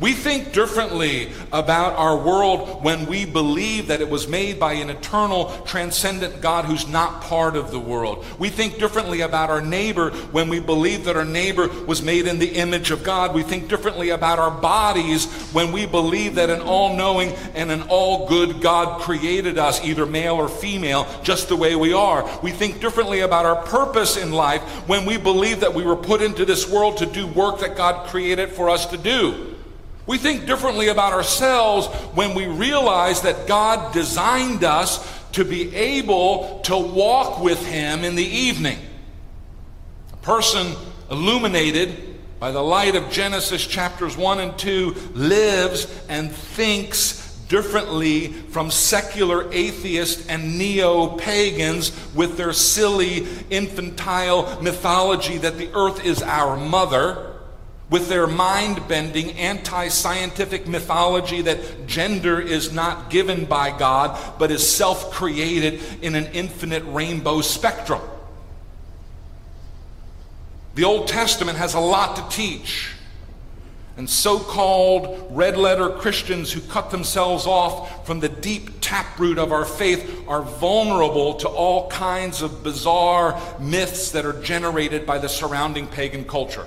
We 0.00 0.14
think 0.14 0.54
differently 0.54 1.30
about 1.52 1.92
our 1.92 2.16
world 2.16 2.82
when 2.82 3.04
we 3.04 3.26
believe 3.26 3.88
that 3.88 4.00
it 4.00 4.08
was 4.08 4.26
made 4.26 4.58
by 4.58 4.72
an 4.74 4.88
eternal, 4.88 5.50
transcendent 5.66 6.40
God 6.40 6.64
who's 6.64 6.88
not 6.88 7.20
part 7.20 7.54
of 7.54 7.70
the 7.70 7.78
world. 7.78 8.24
We 8.38 8.48
think 8.48 8.78
differently 8.78 9.20
about 9.20 9.50
our 9.50 9.60
neighbor 9.60 10.10
when 10.32 10.48
we 10.48 10.58
believe 10.58 11.04
that 11.04 11.16
our 11.16 11.26
neighbor 11.26 11.68
was 11.86 12.00
made 12.00 12.26
in 12.26 12.38
the 12.38 12.48
image 12.48 12.90
of 12.90 13.04
God. 13.04 13.34
We 13.34 13.42
think 13.42 13.68
differently 13.68 14.08
about 14.08 14.38
our 14.38 14.50
bodies 14.50 15.26
when 15.52 15.70
we 15.70 15.84
believe 15.84 16.36
that 16.36 16.48
an 16.48 16.62
all 16.62 16.96
knowing 16.96 17.32
and 17.54 17.70
an 17.70 17.82
all 17.90 18.26
good 18.26 18.62
God 18.62 19.02
created 19.02 19.58
us, 19.58 19.84
either 19.84 20.06
male 20.06 20.36
or 20.36 20.48
female, 20.48 21.06
just 21.22 21.50
the 21.50 21.56
way 21.56 21.76
we 21.76 21.92
are. 21.92 22.26
We 22.42 22.52
think 22.52 22.80
differently 22.80 23.20
about 23.20 23.44
our 23.44 23.62
purpose 23.66 24.16
in 24.16 24.32
life 24.32 24.62
when 24.88 25.04
we 25.04 25.18
believe 25.18 25.60
that 25.60 25.74
we 25.74 25.84
were 25.84 25.96
put 25.96 26.22
into 26.22 26.46
this 26.46 26.66
world 26.66 26.96
to 26.98 27.06
do 27.06 27.26
work 27.26 27.60
that 27.60 27.76
God 27.76 28.06
created 28.08 28.48
for 28.52 28.70
us 28.70 28.86
to 28.86 28.96
do. 28.96 29.58
We 30.10 30.18
think 30.18 30.44
differently 30.44 30.88
about 30.88 31.12
ourselves 31.12 31.86
when 32.16 32.34
we 32.34 32.48
realize 32.48 33.22
that 33.22 33.46
God 33.46 33.94
designed 33.94 34.64
us 34.64 34.98
to 35.34 35.44
be 35.44 35.72
able 35.72 36.62
to 36.64 36.76
walk 36.76 37.40
with 37.40 37.64
Him 37.64 38.02
in 38.02 38.16
the 38.16 38.24
evening. 38.24 38.80
A 40.12 40.16
person 40.16 40.74
illuminated 41.12 42.18
by 42.40 42.50
the 42.50 42.60
light 42.60 42.96
of 42.96 43.08
Genesis 43.12 43.64
chapters 43.64 44.16
1 44.16 44.40
and 44.40 44.58
2 44.58 44.96
lives 45.14 45.86
and 46.08 46.32
thinks 46.32 47.36
differently 47.48 48.32
from 48.32 48.72
secular 48.72 49.48
atheists 49.52 50.26
and 50.26 50.58
neo 50.58 51.18
pagans 51.18 51.92
with 52.16 52.36
their 52.36 52.52
silly 52.52 53.28
infantile 53.48 54.60
mythology 54.60 55.38
that 55.38 55.56
the 55.56 55.72
earth 55.72 56.04
is 56.04 56.20
our 56.20 56.56
mother 56.56 57.29
with 57.90 58.08
their 58.08 58.28
mind 58.28 58.86
bending, 58.86 59.32
anti 59.32 59.88
scientific 59.88 60.66
mythology 60.66 61.42
that 61.42 61.86
gender 61.86 62.40
is 62.40 62.72
not 62.72 63.10
given 63.10 63.44
by 63.44 63.76
God, 63.76 64.18
but 64.38 64.50
is 64.50 64.66
self 64.66 65.10
created 65.10 65.80
in 66.00 66.14
an 66.14 66.26
infinite 66.32 66.84
rainbow 66.86 67.40
spectrum. 67.40 68.00
The 70.76 70.84
Old 70.84 71.08
Testament 71.08 71.58
has 71.58 71.74
a 71.74 71.80
lot 71.80 72.16
to 72.16 72.36
teach. 72.36 72.94
And 73.96 74.08
so 74.08 74.38
called 74.38 75.28
red 75.30 75.58
letter 75.58 75.90
Christians 75.90 76.50
who 76.52 76.60
cut 76.62 76.90
themselves 76.90 77.44
off 77.44 78.06
from 78.06 78.20
the 78.20 78.30
deep 78.30 78.80
taproot 78.80 79.36
of 79.36 79.52
our 79.52 79.66
faith 79.66 80.24
are 80.26 80.40
vulnerable 80.40 81.34
to 81.34 81.48
all 81.48 81.90
kinds 81.90 82.40
of 82.40 82.62
bizarre 82.62 83.38
myths 83.60 84.12
that 84.12 84.24
are 84.24 84.40
generated 84.40 85.04
by 85.04 85.18
the 85.18 85.28
surrounding 85.28 85.86
pagan 85.86 86.24
culture. 86.24 86.64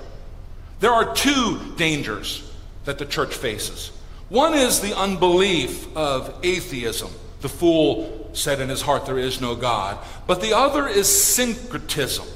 There 0.80 0.92
are 0.92 1.14
two 1.14 1.60
dangers 1.76 2.50
that 2.84 2.98
the 2.98 3.06
church 3.06 3.34
faces. 3.34 3.90
One 4.28 4.54
is 4.54 4.80
the 4.80 4.96
unbelief 4.96 5.94
of 5.96 6.34
atheism. 6.42 7.10
The 7.40 7.48
fool 7.48 8.30
said 8.32 8.60
in 8.60 8.68
his 8.68 8.82
heart, 8.82 9.06
There 9.06 9.18
is 9.18 9.40
no 9.40 9.54
God. 9.54 9.98
But 10.26 10.40
the 10.40 10.54
other 10.54 10.88
is 10.88 11.08
syncretism, 11.08 12.26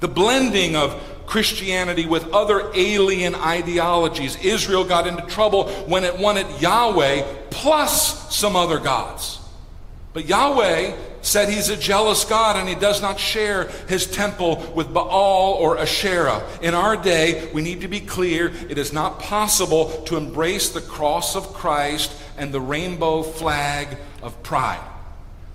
the 0.00 0.08
blending 0.08 0.76
of 0.76 1.02
Christianity 1.26 2.06
with 2.06 2.28
other 2.32 2.70
alien 2.74 3.34
ideologies. 3.34 4.36
Israel 4.36 4.84
got 4.84 5.06
into 5.06 5.22
trouble 5.26 5.68
when 5.86 6.04
it 6.04 6.18
wanted 6.18 6.46
Yahweh 6.60 7.22
plus 7.50 8.34
some 8.34 8.56
other 8.56 8.78
gods. 8.78 9.40
But 10.12 10.26
Yahweh 10.26 10.96
said 11.26 11.48
he's 11.48 11.68
a 11.68 11.76
jealous 11.76 12.24
God 12.24 12.56
and 12.56 12.68
he 12.68 12.76
does 12.76 13.02
not 13.02 13.18
share 13.18 13.64
his 13.88 14.06
temple 14.06 14.72
with 14.76 14.94
Baal 14.94 15.54
or 15.54 15.76
Asherah. 15.76 16.46
In 16.62 16.72
our 16.72 16.96
day, 16.96 17.50
we 17.52 17.62
need 17.62 17.80
to 17.80 17.88
be 17.88 18.00
clear 18.00 18.52
it 18.68 18.78
is 18.78 18.92
not 18.92 19.18
possible 19.18 19.88
to 20.04 20.16
embrace 20.16 20.70
the 20.70 20.80
cross 20.80 21.34
of 21.34 21.52
Christ 21.52 22.12
and 22.38 22.54
the 22.54 22.60
rainbow 22.60 23.22
flag 23.22 23.98
of 24.22 24.40
pride. 24.44 24.84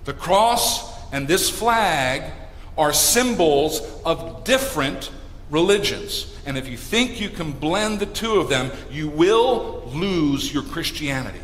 The 0.04 0.12
cross 0.12 0.92
and 1.10 1.26
this 1.26 1.48
flag 1.48 2.30
are 2.76 2.92
symbols 2.92 3.80
of 4.04 4.44
different 4.44 5.10
religions. 5.50 6.38
And 6.44 6.58
if 6.58 6.68
you 6.68 6.76
think 6.76 7.18
you 7.18 7.30
can 7.30 7.52
blend 7.52 7.98
the 7.98 8.06
two 8.06 8.34
of 8.34 8.50
them, 8.50 8.70
you 8.90 9.08
will 9.08 9.84
lose 9.86 10.52
your 10.52 10.64
Christianity. 10.64 11.40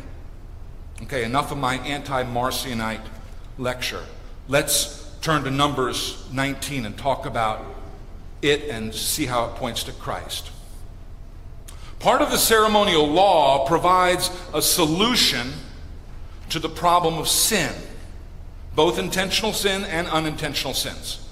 Okay, 1.03 1.23
enough 1.23 1.51
of 1.51 1.57
my 1.57 1.77
anti 1.77 2.23
Marcionite 2.25 3.05
lecture. 3.57 4.03
Let's 4.49 5.07
turn 5.21 5.43
to 5.43 5.51
Numbers 5.51 6.27
19 6.31 6.87
and 6.87 6.97
talk 6.97 7.27
about 7.27 7.63
it 8.41 8.63
and 8.63 8.95
see 8.95 9.27
how 9.27 9.45
it 9.45 9.55
points 9.55 9.83
to 9.83 9.91
Christ. 9.91 10.49
Part 11.99 12.23
of 12.23 12.31
the 12.31 12.37
ceremonial 12.37 13.07
law 13.07 13.67
provides 13.67 14.31
a 14.51 14.59
solution 14.59 15.51
to 16.49 16.57
the 16.57 16.67
problem 16.67 17.19
of 17.19 17.27
sin, 17.27 17.71
both 18.73 18.97
intentional 18.97 19.53
sin 19.53 19.83
and 19.83 20.07
unintentional 20.07 20.73
sins. 20.73 21.28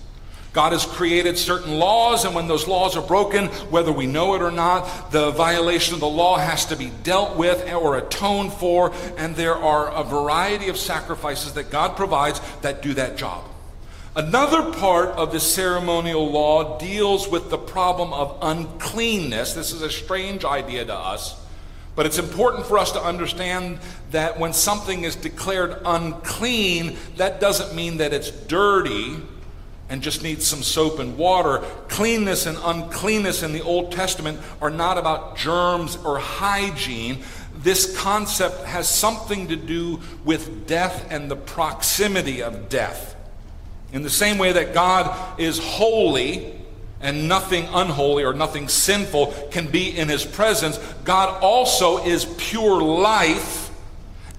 God 0.57 0.71
has 0.71 0.87
created 0.87 1.37
certain 1.37 1.77
laws, 1.77 2.25
and 2.25 2.33
when 2.33 2.47
those 2.47 2.67
laws 2.67 2.97
are 2.97 3.07
broken, 3.07 3.45
whether 3.69 3.91
we 3.91 4.07
know 4.07 4.33
it 4.33 4.41
or 4.41 4.49
not, 4.49 5.11
the 5.11 5.29
violation 5.29 5.93
of 5.93 5.99
the 5.99 6.07
law 6.07 6.39
has 6.39 6.65
to 6.65 6.75
be 6.75 6.89
dealt 7.03 7.37
with 7.37 7.71
or 7.71 7.95
atoned 7.95 8.53
for, 8.53 8.91
and 9.17 9.35
there 9.35 9.53
are 9.53 9.91
a 9.91 10.03
variety 10.03 10.69
of 10.69 10.75
sacrifices 10.75 11.53
that 11.53 11.69
God 11.69 11.95
provides 11.95 12.41
that 12.61 12.81
do 12.81 12.95
that 12.95 13.17
job. 13.17 13.45
Another 14.15 14.71
part 14.73 15.09
of 15.09 15.31
the 15.31 15.39
ceremonial 15.39 16.27
law 16.27 16.79
deals 16.79 17.29
with 17.29 17.51
the 17.51 17.59
problem 17.59 18.11
of 18.11 18.39
uncleanness. 18.41 19.53
This 19.53 19.71
is 19.71 19.83
a 19.83 19.91
strange 19.91 20.43
idea 20.43 20.83
to 20.85 20.95
us, 20.95 21.39
but 21.95 22.07
it's 22.07 22.17
important 22.17 22.65
for 22.65 22.79
us 22.79 22.93
to 22.93 22.99
understand 22.99 23.77
that 24.09 24.39
when 24.39 24.53
something 24.53 25.03
is 25.03 25.15
declared 25.15 25.79
unclean, 25.85 26.97
that 27.17 27.39
doesn't 27.39 27.75
mean 27.75 27.97
that 27.97 28.11
it's 28.11 28.31
dirty 28.31 29.17
and 29.89 30.01
just 30.01 30.21
needs 30.21 30.45
some 30.45 30.63
soap 30.63 30.99
and 30.99 31.17
water. 31.17 31.59
Cleanness 31.87 32.45
and 32.45 32.57
uncleanness 32.61 33.43
in 33.43 33.53
the 33.53 33.63
Old 33.63 33.91
Testament 33.91 34.39
are 34.61 34.69
not 34.69 34.97
about 34.97 35.37
germs 35.37 35.97
or 35.97 36.19
hygiene. 36.19 37.23
This 37.57 37.97
concept 37.97 38.63
has 38.65 38.87
something 38.87 39.47
to 39.47 39.55
do 39.55 40.01
with 40.25 40.67
death 40.67 41.07
and 41.09 41.31
the 41.31 41.35
proximity 41.35 42.43
of 42.43 42.69
death. 42.69 43.15
In 43.93 44.03
the 44.03 44.09
same 44.09 44.37
way 44.37 44.51
that 44.51 44.73
God 44.73 45.39
is 45.39 45.57
holy 45.59 46.53
and 46.99 47.27
nothing 47.29 47.67
unholy 47.71 48.23
or 48.23 48.33
nothing 48.33 48.67
sinful 48.67 49.49
can 49.51 49.67
be 49.67 49.97
in 49.97 50.09
his 50.09 50.25
presence, 50.25 50.77
God 51.05 51.41
also 51.41 52.03
is 52.03 52.25
pure 52.37 52.81
life 52.81 53.71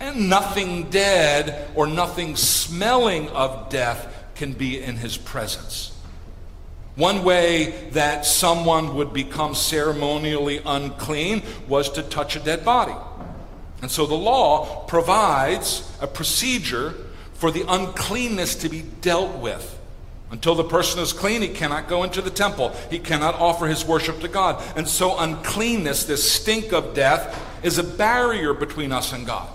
and 0.01 0.29
nothing 0.29 0.91
dead 0.91 1.69
or 1.75 1.87
nothing 1.87 2.37
smelling 2.37 3.29
of 3.31 3.71
death 3.71 4.18
can 4.39 4.53
be 4.55 4.81
in 4.81 4.97
his 4.97 5.19
presence. 5.19 5.93
One 6.95 7.23
way 7.23 7.91
that 7.93 8.25
someone 8.25 8.97
would 8.97 9.13
become 9.13 9.55
ceremonially 9.55 10.61
unclean 10.65 11.43
was 11.69 11.91
to 11.91 12.03
touch 12.03 12.35
a 12.35 12.41
dead 12.41 12.65
body. 12.65 12.95
And 13.83 13.91
so 13.91 14.07
the 14.07 14.15
law 14.15 14.85
provides 14.87 15.89
a 16.01 16.07
procedure 16.07 16.95
for 17.35 17.51
the 17.51 17.65
uncleanness 17.69 18.57
to 18.57 18.69
be 18.69 18.83
dealt 19.01 19.37
with. 19.39 19.79
Until 20.31 20.55
the 20.55 20.65
person 20.65 21.01
is 21.01 21.13
clean, 21.13 21.41
he 21.41 21.49
cannot 21.49 21.89
go 21.89 22.03
into 22.03 22.21
the 22.21 22.31
temple. 22.31 22.75
He 22.91 22.99
cannot 22.99 23.37
offer 23.37 23.67
his 23.67 23.85
worship 23.85 24.21
to 24.21 24.29
God. 24.29 24.63
And 24.77 24.87
so, 24.87 25.17
uncleanness, 25.19 26.05
this 26.05 26.31
stink 26.31 26.73
of 26.73 26.95
death, 26.95 27.41
is 27.63 27.79
a 27.79 27.85
barrier 27.85 28.53
between 28.53 28.93
us 28.93 29.13
and 29.13 29.27
God. 29.27 29.49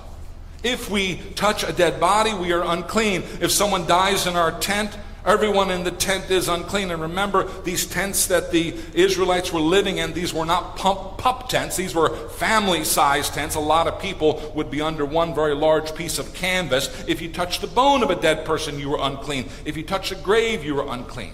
If 0.63 0.89
we 0.89 1.17
touch 1.35 1.63
a 1.63 1.73
dead 1.73 1.99
body, 1.99 2.33
we 2.33 2.53
are 2.53 2.63
unclean. 2.63 3.23
If 3.41 3.51
someone 3.51 3.85
dies 3.85 4.25
in 4.25 4.35
our 4.37 4.57
tent, 4.59 4.97
everyone 5.25 5.71
in 5.71 5.83
the 5.83 5.91
tent 5.91 6.31
is 6.31 6.47
unclean. 6.47 6.89
And 6.89 7.01
remember, 7.01 7.49
these 7.63 7.85
tents 7.85 8.27
that 8.27 8.51
the 8.51 8.73
Israelites 8.93 9.51
were 9.51 9.59
living 9.59 9.97
in, 9.97 10.13
these 10.13 10.33
were 10.33 10.45
not 10.45 10.77
pump, 10.77 11.17
pup 11.17 11.49
tents. 11.49 11.75
These 11.75 11.93
were 11.93 12.15
family 12.29 12.85
sized 12.85 13.33
tents. 13.33 13.55
A 13.55 13.59
lot 13.59 13.87
of 13.87 13.99
people 13.99 14.51
would 14.55 14.71
be 14.71 14.81
under 14.81 15.05
one 15.05 15.35
very 15.35 15.53
large 15.53 15.93
piece 15.95 16.17
of 16.17 16.33
canvas. 16.33 17.03
If 17.07 17.21
you 17.21 17.29
touched 17.29 17.61
the 17.61 17.67
bone 17.67 18.01
of 18.01 18.09
a 18.09 18.15
dead 18.15 18.45
person, 18.45 18.79
you 18.79 18.89
were 18.89 18.99
unclean. 19.01 19.49
If 19.65 19.75
you 19.75 19.83
touched 19.83 20.13
a 20.13 20.15
grave, 20.15 20.63
you 20.63 20.75
were 20.75 20.87
unclean. 20.87 21.33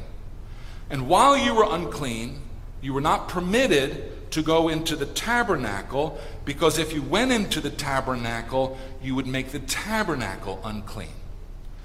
And 0.89 1.07
while 1.07 1.37
you 1.37 1.53
were 1.53 1.67
unclean, 1.69 2.41
you 2.81 2.93
were 2.93 3.01
not 3.01 3.29
permitted 3.29 4.11
to 4.31 4.41
go 4.41 4.69
into 4.69 4.95
the 4.95 5.05
tabernacle 5.05 6.19
because 6.45 6.77
if 6.77 6.93
you 6.93 7.01
went 7.01 7.31
into 7.31 7.59
the 7.59 7.69
tabernacle, 7.69 8.77
you 9.01 9.15
would 9.15 9.27
make 9.27 9.49
the 9.51 9.59
tabernacle 9.59 10.59
unclean. 10.63 11.09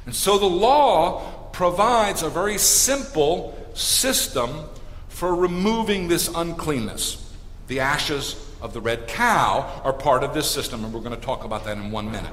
And 0.07 0.15
so 0.15 0.39
the 0.39 0.47
law 0.47 1.49
provides 1.53 2.23
a 2.23 2.29
very 2.29 2.59
simple 2.59 3.57
system 3.75 4.51
for 5.09 5.35
removing 5.35 6.09
this 6.09 6.29
uncleanness. 6.35 7.33
The 7.69 7.81
ashes 7.81 8.37
of 8.61 8.73
the 8.73 8.81
red 8.81 9.09
cow 9.09 9.81
are 9.85 9.93
part 9.93 10.25
of 10.25 10.35
this 10.35 10.51
system, 10.51 10.85
and 10.85 10.93
we're 10.93 11.01
going 11.01 11.15
to 11.15 11.21
talk 11.21 11.45
about 11.45 11.65
that 11.65 11.77
in 11.77 11.91
one 11.91 12.11
minute. 12.11 12.33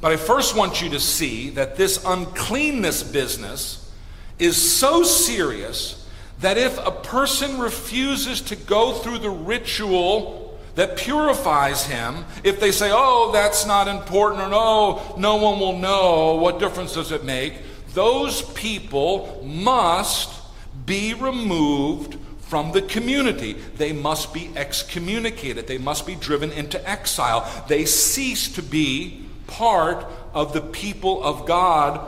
But 0.00 0.12
I 0.12 0.16
first 0.16 0.56
want 0.56 0.82
you 0.82 0.90
to 0.90 1.00
see 1.00 1.50
that 1.50 1.76
this 1.76 2.02
uncleanness 2.04 3.02
business 3.02 3.92
is 4.38 4.56
so 4.56 5.02
serious 5.02 6.05
that 6.40 6.58
if 6.58 6.78
a 6.84 6.90
person 6.90 7.58
refuses 7.58 8.40
to 8.42 8.56
go 8.56 8.92
through 8.92 9.18
the 9.18 9.30
ritual 9.30 10.58
that 10.74 10.96
purifies 10.96 11.86
him, 11.86 12.24
if 12.44 12.60
they 12.60 12.70
say, 12.70 12.90
oh, 12.92 13.30
that's 13.32 13.64
not 13.64 13.88
important, 13.88 14.42
or 14.42 14.48
no, 14.48 15.14
no 15.16 15.36
one 15.36 15.58
will 15.58 15.78
know, 15.78 16.36
what 16.36 16.58
difference 16.58 16.94
does 16.94 17.12
it 17.12 17.24
make? 17.24 17.54
Those 17.94 18.42
people 18.52 19.42
must 19.42 20.42
be 20.84 21.14
removed 21.14 22.18
from 22.40 22.72
the 22.72 22.82
community. 22.82 23.54
They 23.54 23.92
must 23.92 24.32
be 24.32 24.50
excommunicated. 24.54 25.66
They 25.66 25.78
must 25.78 26.06
be 26.06 26.14
driven 26.14 26.52
into 26.52 26.88
exile. 26.88 27.50
They 27.68 27.86
cease 27.86 28.52
to 28.54 28.62
be 28.62 29.26
part 29.46 30.06
of 30.34 30.52
the 30.52 30.60
people 30.60 31.24
of 31.24 31.46
God. 31.46 32.06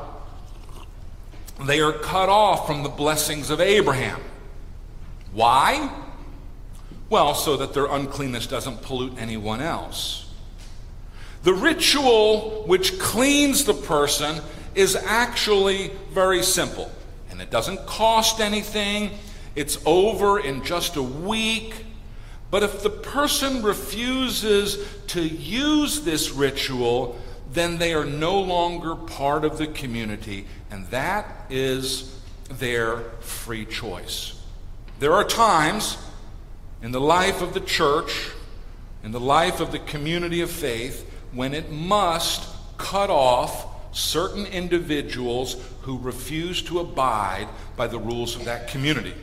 They 1.60 1.80
are 1.80 1.92
cut 1.92 2.28
off 2.28 2.66
from 2.66 2.82
the 2.82 2.88
blessings 2.88 3.50
of 3.50 3.60
Abraham. 3.60 4.20
Why? 5.32 5.90
Well, 7.10 7.34
so 7.34 7.56
that 7.56 7.74
their 7.74 7.86
uncleanness 7.86 8.46
doesn't 8.46 8.82
pollute 8.82 9.18
anyone 9.18 9.60
else. 9.60 10.30
The 11.42 11.54
ritual 11.54 12.64
which 12.66 12.98
cleans 12.98 13.64
the 13.64 13.74
person 13.74 14.42
is 14.74 14.94
actually 14.94 15.90
very 16.12 16.42
simple 16.42 16.90
and 17.30 17.40
it 17.40 17.50
doesn't 17.50 17.86
cost 17.86 18.40
anything. 18.40 19.10
It's 19.54 19.78
over 19.86 20.40
in 20.40 20.64
just 20.64 20.96
a 20.96 21.02
week. 21.02 21.84
But 22.50 22.62
if 22.62 22.82
the 22.82 22.90
person 22.90 23.62
refuses 23.62 24.78
to 25.08 25.22
use 25.22 26.02
this 26.02 26.30
ritual, 26.32 27.18
then 27.52 27.78
they 27.78 27.94
are 27.94 28.04
no 28.04 28.40
longer 28.40 28.94
part 28.94 29.44
of 29.44 29.58
the 29.58 29.66
community, 29.66 30.46
and 30.70 30.86
that 30.88 31.46
is 31.48 32.18
their 32.50 32.98
free 33.20 33.64
choice. 33.64 34.40
There 34.98 35.12
are 35.12 35.24
times 35.24 35.96
in 36.82 36.92
the 36.92 37.00
life 37.00 37.40
of 37.40 37.54
the 37.54 37.60
church, 37.60 38.30
in 39.02 39.12
the 39.12 39.20
life 39.20 39.60
of 39.60 39.72
the 39.72 39.78
community 39.78 40.40
of 40.40 40.50
faith, 40.50 41.08
when 41.32 41.54
it 41.54 41.70
must 41.70 42.48
cut 42.78 43.10
off 43.10 43.66
certain 43.96 44.46
individuals 44.46 45.56
who 45.82 45.98
refuse 45.98 46.62
to 46.62 46.80
abide 46.80 47.48
by 47.76 47.86
the 47.86 47.98
rules 47.98 48.36
of 48.36 48.44
that 48.44 48.68
community. 48.68 49.14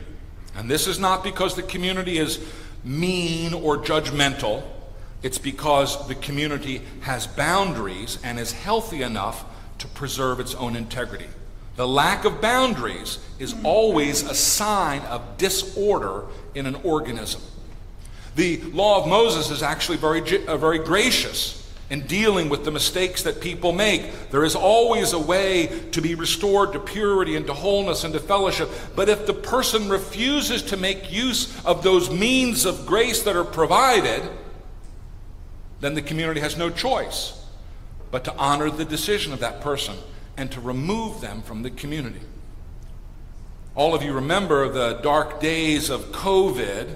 And 0.54 0.70
this 0.70 0.86
is 0.86 0.98
not 0.98 1.22
because 1.22 1.54
the 1.54 1.62
community 1.62 2.18
is 2.18 2.40
mean 2.84 3.52
or 3.54 3.78
judgmental, 3.78 4.62
it's 5.22 5.38
because 5.38 6.06
the 6.08 6.14
community 6.14 6.82
has 7.00 7.26
boundaries 7.26 8.18
and 8.22 8.38
is 8.38 8.52
healthy 8.52 9.02
enough 9.02 9.44
to 9.78 9.88
preserve 9.88 10.40
its 10.40 10.54
own 10.54 10.76
integrity. 10.76 11.26
The 11.76 11.86
lack 11.86 12.24
of 12.24 12.40
boundaries 12.40 13.18
is 13.38 13.54
always 13.62 14.22
a 14.22 14.34
sign 14.34 15.02
of 15.02 15.36
disorder 15.36 16.24
in 16.54 16.66
an 16.66 16.76
organism. 16.76 17.42
The 18.34 18.60
law 18.62 19.02
of 19.02 19.08
Moses 19.08 19.50
is 19.50 19.62
actually 19.62 19.98
very, 19.98 20.46
uh, 20.46 20.56
very 20.56 20.78
gracious 20.78 21.62
in 21.88 22.06
dealing 22.06 22.48
with 22.48 22.64
the 22.64 22.70
mistakes 22.70 23.22
that 23.22 23.40
people 23.40 23.72
make. 23.72 24.30
There 24.30 24.44
is 24.44 24.56
always 24.56 25.12
a 25.12 25.18
way 25.18 25.66
to 25.92 26.00
be 26.00 26.14
restored 26.14 26.72
to 26.72 26.80
purity 26.80 27.36
and 27.36 27.46
to 27.46 27.54
wholeness 27.54 28.04
and 28.04 28.12
to 28.14 28.20
fellowship. 28.20 28.68
But 28.96 29.08
if 29.08 29.26
the 29.26 29.34
person 29.34 29.88
refuses 29.88 30.62
to 30.64 30.76
make 30.76 31.12
use 31.12 31.64
of 31.64 31.82
those 31.82 32.10
means 32.10 32.64
of 32.64 32.86
grace 32.86 33.22
that 33.22 33.36
are 33.36 33.44
provided, 33.44 34.22
then 35.80 35.94
the 35.94 36.02
community 36.02 36.40
has 36.40 36.56
no 36.56 36.70
choice 36.70 37.44
but 38.10 38.24
to 38.24 38.34
honor 38.36 38.70
the 38.70 38.84
decision 38.84 39.32
of 39.32 39.40
that 39.40 39.60
person 39.60 39.96
and 40.36 40.50
to 40.52 40.60
remove 40.60 41.20
them 41.20 41.42
from 41.42 41.62
the 41.62 41.70
community. 41.70 42.20
All 43.74 43.94
of 43.94 44.02
you 44.02 44.12
remember 44.12 44.68
the 44.68 45.00
dark 45.02 45.40
days 45.40 45.90
of 45.90 46.12
COVID 46.12 46.94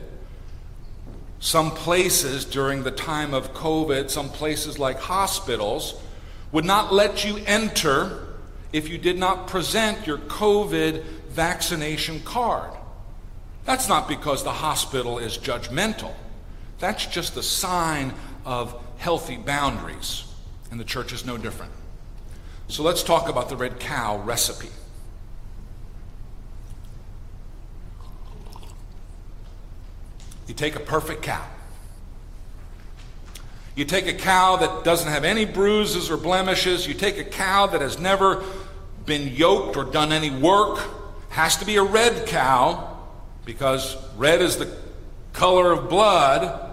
some 1.40 1.70
places 1.70 2.44
during 2.44 2.82
the 2.82 2.90
time 2.90 3.32
of 3.32 3.54
COVID, 3.54 4.10
some 4.10 4.28
places 4.28 4.78
like 4.78 5.00
hospitals, 5.00 6.00
would 6.52 6.66
not 6.66 6.92
let 6.92 7.24
you 7.24 7.38
enter 7.46 8.28
if 8.72 8.88
you 8.88 8.98
did 8.98 9.18
not 9.18 9.46
present 9.46 10.06
your 10.06 10.18
COVID 10.18 11.02
vaccination 11.30 12.20
card. 12.20 12.70
That's 13.64 13.88
not 13.88 14.06
because 14.06 14.44
the 14.44 14.52
hospital 14.52 15.18
is 15.18 15.38
judgmental. 15.38 16.12
That's 16.80 17.06
just 17.06 17.36
a 17.36 17.42
sign 17.42 18.12
of 18.44 18.74
healthy 18.98 19.36
boundaries. 19.36 20.24
And 20.70 20.80
the 20.80 20.84
church 20.84 21.12
is 21.12 21.24
no 21.24 21.36
different. 21.36 21.72
So 22.68 22.82
let's 22.82 23.02
talk 23.02 23.28
about 23.28 23.48
the 23.48 23.56
red 23.56 23.78
cow 23.78 24.18
recipe. 24.18 24.70
You 30.46 30.54
take 30.54 30.74
a 30.74 30.80
perfect 30.80 31.22
cow. 31.22 31.46
You 33.76 33.84
take 33.84 34.06
a 34.06 34.12
cow 34.12 34.56
that 34.56 34.84
doesn't 34.84 35.08
have 35.08 35.24
any 35.24 35.44
bruises 35.44 36.10
or 36.10 36.16
blemishes. 36.16 36.86
You 36.86 36.94
take 36.94 37.18
a 37.18 37.24
cow 37.24 37.66
that 37.68 37.80
has 37.80 37.98
never 37.98 38.42
been 39.06 39.28
yoked 39.34 39.76
or 39.76 39.84
done 39.84 40.12
any 40.12 40.30
work. 40.30 40.80
Has 41.30 41.56
to 41.58 41.64
be 41.64 41.76
a 41.76 41.82
red 41.82 42.26
cow 42.26 42.98
because 43.44 43.96
red 44.16 44.42
is 44.42 44.56
the 44.56 44.76
color 45.32 45.72
of 45.72 45.88
blood. 45.88 46.69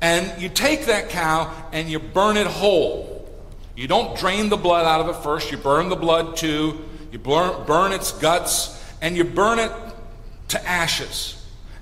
And 0.00 0.40
you 0.40 0.48
take 0.48 0.86
that 0.86 1.08
cow 1.08 1.52
and 1.72 1.88
you 1.88 1.98
burn 1.98 2.36
it 2.36 2.46
whole. 2.46 3.28
You 3.74 3.88
don't 3.88 4.16
drain 4.18 4.48
the 4.48 4.56
blood 4.56 4.86
out 4.86 5.00
of 5.00 5.14
it 5.14 5.22
first. 5.22 5.50
You 5.50 5.58
burn 5.58 5.88
the 5.88 5.96
blood 5.96 6.36
too. 6.36 6.84
You 7.12 7.18
burn, 7.18 7.64
burn 7.66 7.92
its 7.92 8.12
guts 8.12 8.82
and 9.00 9.16
you 9.16 9.24
burn 9.24 9.58
it 9.58 9.72
to 10.48 10.68
ashes. 10.68 11.32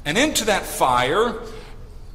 And 0.05 0.18
into 0.18 0.44
that 0.46 0.64
fire 0.64 1.40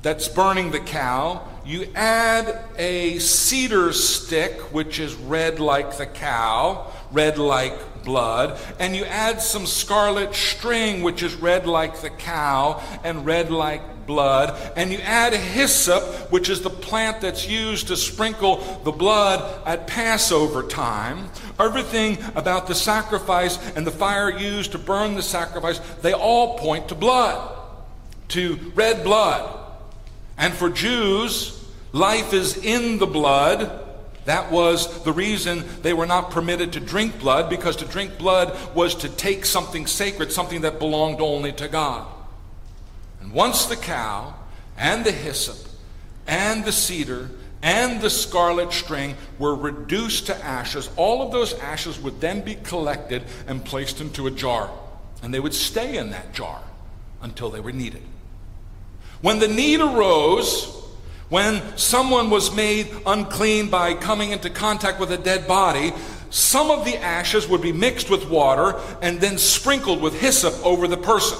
that's 0.02 0.28
burning 0.28 0.72
the 0.72 0.80
cow, 0.80 1.48
you 1.66 1.88
add 1.96 2.64
a 2.78 3.20
cedar 3.20 3.94
stick, 3.94 4.60
which 4.74 5.00
is 5.00 5.14
red 5.16 5.60
like 5.60 5.98
the 5.98 6.06
cow, 6.06 6.92
red 7.12 7.38
like 7.38 7.78
blood, 8.04 8.60
and 8.80 8.96
you 8.96 9.06
add 9.06 9.42
some 9.42 9.66
scarlet 9.66 10.34
string, 10.34 11.04
which 11.04 11.24
is 11.24 11.36
red 11.36 11.68
like 11.68 12.02
the 12.02 12.10
cow 12.10 12.82
and 13.04 13.26
red 13.26 13.52
like 13.52 14.08
blood, 14.08 14.58
and 14.76 14.92
you 14.92 14.98
add 15.00 15.34
hyssop, 15.34 16.32
which 16.32 16.50
is 16.50 16.62
the 16.62 16.70
plant 16.70 17.22
that's 17.22 17.48
used 17.48 17.88
to 17.88 17.96
sprinkle 17.96 18.58
the 18.84 18.92
blood 18.92 19.62
at 19.68 19.88
Passover 19.88 20.64
time. 20.64 21.30
Everything 21.60 22.18
about 22.36 22.68
the 22.68 22.76
sacrifice 22.76 23.58
and 23.76 23.86
the 23.86 23.92
fire 23.92 24.32
used 24.32 24.72
to 24.72 24.78
burn 24.78 25.14
the 25.14 25.22
sacrifice, 25.22 25.80
they 26.02 26.14
all 26.14 26.58
point 26.58 26.90
to 26.90 26.96
blood 26.96 27.58
to 28.30 28.72
red 28.76 29.04
blood. 29.04 29.58
And 30.38 30.54
for 30.54 30.70
Jews, 30.70 31.68
life 31.92 32.34
is 32.34 32.58
in 32.58 32.98
the 32.98 33.08
blood. 33.08 33.88
That 34.26 34.52
was 34.52 35.04
the 35.04 35.14
reason 35.14 35.64
they 35.82 35.94
were 35.94 36.06
not 36.06 36.32
permitted 36.32 36.74
to 36.74 36.80
drink 36.80 37.20
blood, 37.20 37.50
because 37.50 37.78
to 37.78 37.86
drink 37.86 38.18
blood 38.18 38.56
was 38.76 38.96
to 38.96 39.10
take 39.10 39.46
something 39.46 39.88
sacred, 39.88 40.32
something 40.32 40.62
that 40.62 40.80
belonged 40.80 41.22
only 41.22 41.52
to 41.54 41.68
God. 41.68 42.08
And 43.22 43.32
once 43.32 43.66
the 43.66 43.76
cow 43.76 44.36
and 44.78 45.06
the 45.06 45.12
hyssop 45.12 45.58
and 46.28 46.64
the 46.64 46.72
cedar 46.72 47.30
and 47.62 48.02
the 48.02 48.10
scarlet 48.10 48.72
string 48.72 49.16
were 49.38 49.56
reduced 49.56 50.28
to 50.28 50.46
ashes, 50.46 50.90
all 50.96 51.22
of 51.22 51.32
those 51.32 51.54
ashes 51.56 52.00
would 52.00 52.22
then 52.22 52.42
be 52.42 52.56
collected 52.56 53.24
and 53.48 53.66
placed 53.66 54.00
into 54.00 54.28
a 54.28 54.32
jar. 54.32 54.70
And 55.22 55.34
they 55.34 55.40
would 55.40 55.54
stay 55.54 55.98
in 55.98 56.12
that 56.12 56.34
jar 56.34 56.62
until 57.22 57.50
they 57.50 57.60
were 57.60 57.74
needed. 57.74 58.04
When 59.22 59.40
the 59.40 59.50
need 59.50 59.82
arose, 59.82 60.74
when 61.30 61.62
someone 61.78 62.30
was 62.30 62.54
made 62.54 62.90
unclean 63.06 63.70
by 63.70 63.94
coming 63.94 64.32
into 64.32 64.50
contact 64.50 65.00
with 65.00 65.12
a 65.12 65.18
dead 65.18 65.48
body, 65.48 65.94
some 66.32 66.70
of 66.72 66.86
the 66.86 66.98
ashes 66.98 67.48
would 67.48 67.62
be 67.62 67.72
mixed 67.72 68.10
with 68.10 68.30
water 68.30 68.80
and 69.02 69.20
then 69.20 69.38
sprinkled 69.38 70.02
with 70.02 70.20
hyssop 70.20 70.54
over 70.66 70.88
the 70.88 70.98
person. 70.98 71.38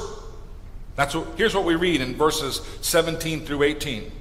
That's 0.96 1.16
what, 1.16 1.28
here's 1.38 1.56
what 1.56 1.66
we 1.66 1.76
read 1.76 2.02
in 2.02 2.16
verses 2.16 2.62
17 2.82 3.46
through 3.46 3.64
18. 3.64 4.12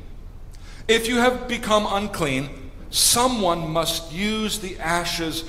If 0.87 1.09
you 1.09 1.17
have 1.17 1.49
become 1.49 1.87
unclean, 1.89 2.71
someone 2.91 3.71
must 3.71 4.13
use 4.13 4.61
the 4.61 4.79
ashes 4.79 5.45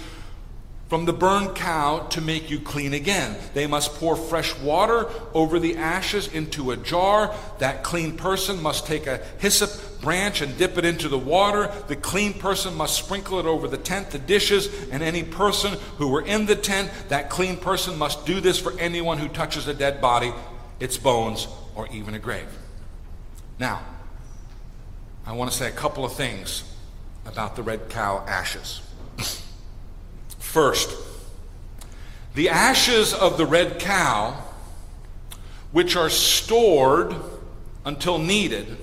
from 0.90 1.06
the 1.06 1.14
burned 1.14 1.56
cow 1.56 2.00
to 2.10 2.20
make 2.20 2.50
you 2.50 2.60
clean 2.60 2.96
again. 2.96 3.38
They 3.54 3.68
must 3.68 3.94
pour 3.94 4.16
fresh 4.16 4.58
water 4.58 5.08
over 5.36 5.60
the 5.60 5.78
ashes 5.78 6.28
into 6.34 6.72
a 6.72 6.78
jar. 6.78 7.36
That 7.60 7.84
clean 7.84 8.18
person 8.18 8.62
must 8.62 8.88
take 8.88 9.06
a 9.06 9.22
hyssop 9.38 10.02
branch 10.02 10.42
and 10.42 10.58
dip 10.58 10.80
it 10.80 10.86
into 10.86 11.08
the 11.08 11.18
water. 11.18 11.72
The 11.88 11.96
clean 11.96 12.34
person 12.34 12.74
must 12.74 12.98
sprinkle 12.98 13.40
it 13.40 13.46
over 13.46 13.68
the 13.68 13.78
tent, 13.78 14.10
the 14.10 14.18
dishes, 14.18 14.90
and 14.90 15.04
any 15.04 15.22
person 15.22 15.78
who 15.98 16.08
were 16.08 16.26
in 16.26 16.48
the 16.48 16.56
tent. 16.56 16.90
That 17.10 17.30
clean 17.30 17.58
person 17.58 17.96
must 17.96 18.26
do 18.26 18.42
this 18.42 18.60
for 18.60 18.78
anyone 18.80 19.20
who 19.20 19.28
touches 19.28 19.68
a 19.68 19.76
dead 19.76 20.02
body, 20.02 20.34
its 20.80 20.98
bones, 20.98 21.48
or 21.76 21.88
even 21.90 22.16
a 22.16 22.20
grave. 22.20 22.48
Now, 23.60 23.86
I 25.24 25.34
want 25.34 25.52
to 25.52 25.56
say 25.56 25.68
a 25.68 25.72
couple 25.72 26.04
of 26.04 26.14
things 26.14 26.64
about 27.28 27.56
the 27.56 27.62
red 27.62 27.90
cow 27.90 28.26
ashes. 28.28 28.82
First, 30.50 30.98
the 32.34 32.50
ashes 32.50 33.14
of 33.14 33.38
the 33.38 33.46
red 33.46 33.78
cow, 33.78 34.32
which 35.72 35.96
are 35.96 36.10
stored 36.10 37.16
until 37.86 38.18
needed 38.18 38.76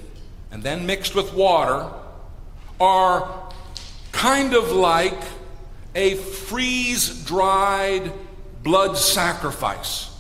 and 0.52 0.62
then 0.62 0.86
mixed 0.86 1.16
with 1.16 1.34
water, 1.34 1.90
are 2.80 3.50
kind 4.12 4.54
of 4.54 4.70
like 4.70 5.20
a 5.96 6.14
freeze 6.14 7.24
dried 7.24 8.12
blood 8.62 8.96
sacrifice, 8.96 10.16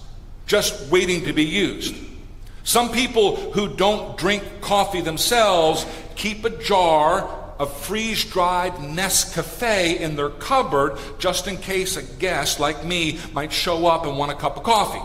just 0.48 0.90
waiting 0.90 1.26
to 1.26 1.32
be 1.32 1.44
used. 1.44 1.94
Some 2.64 2.90
people 2.90 3.36
who 3.52 3.72
don't 3.72 4.18
drink 4.18 4.42
coffee 4.60 5.00
themselves 5.00 5.86
keep 6.16 6.44
a 6.44 6.50
jar 6.50 7.35
of 7.58 7.76
freeze 7.76 8.24
dried 8.24 8.72
Nescafe 8.74 9.98
in 9.98 10.16
their 10.16 10.30
cupboard 10.30 10.98
just 11.18 11.48
in 11.48 11.56
case 11.56 11.96
a 11.96 12.02
guest 12.02 12.60
like 12.60 12.84
me 12.84 13.18
might 13.32 13.52
show 13.52 13.86
up 13.86 14.06
and 14.06 14.16
want 14.16 14.32
a 14.32 14.34
cup 14.34 14.56
of 14.56 14.62
coffee. 14.62 15.02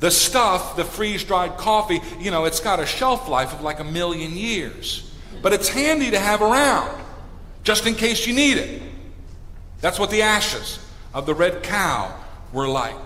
The 0.00 0.10
stuff, 0.10 0.74
the 0.74 0.84
freeze 0.84 1.22
dried 1.22 1.56
coffee, 1.56 2.00
you 2.18 2.30
know, 2.30 2.44
it's 2.44 2.60
got 2.60 2.80
a 2.80 2.86
shelf 2.86 3.28
life 3.28 3.52
of 3.52 3.62
like 3.62 3.78
a 3.78 3.84
million 3.84 4.32
years. 4.32 5.12
But 5.42 5.52
it's 5.52 5.68
handy 5.68 6.10
to 6.10 6.18
have 6.18 6.42
around 6.42 7.00
just 7.62 7.86
in 7.86 7.94
case 7.94 8.26
you 8.26 8.34
need 8.34 8.58
it. 8.58 8.82
That's 9.80 9.98
what 9.98 10.10
the 10.10 10.22
ashes 10.22 10.78
of 11.14 11.26
the 11.26 11.34
red 11.34 11.62
cow 11.62 12.12
were 12.52 12.68
like. 12.68 12.96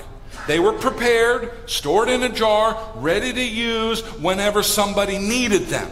They 0.47 0.61
were 0.61 0.73
prepared, 0.73 1.53
stored 1.69 2.09
in 2.09 2.23
a 2.23 2.29
jar, 2.29 2.93
ready 2.95 3.33
to 3.33 3.45
use 3.45 4.01
whenever 4.21 4.63
somebody 4.63 5.19
needed 5.19 5.63
them. 5.63 5.91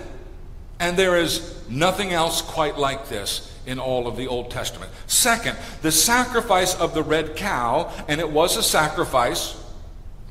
And 0.79 0.97
there 0.97 1.17
is 1.17 1.54
nothing 1.69 2.13
else 2.13 2.43
quite 2.43 2.79
like 2.79 3.09
this 3.09 3.51
in 3.67 3.79
all 3.79 4.07
of 4.07 4.17
the 4.17 4.27
Old 4.27 4.51
Testament. 4.51 4.91
Second, 5.07 5.57
the 5.83 5.93
sacrifice 5.93 6.75
of 6.75 6.95
the 6.95 7.03
red 7.03 7.37
cow, 7.37 7.93
and 8.09 8.21
it 8.21 8.31
was 8.31 8.57
a 8.57 8.63
sacrifice, 8.63 9.61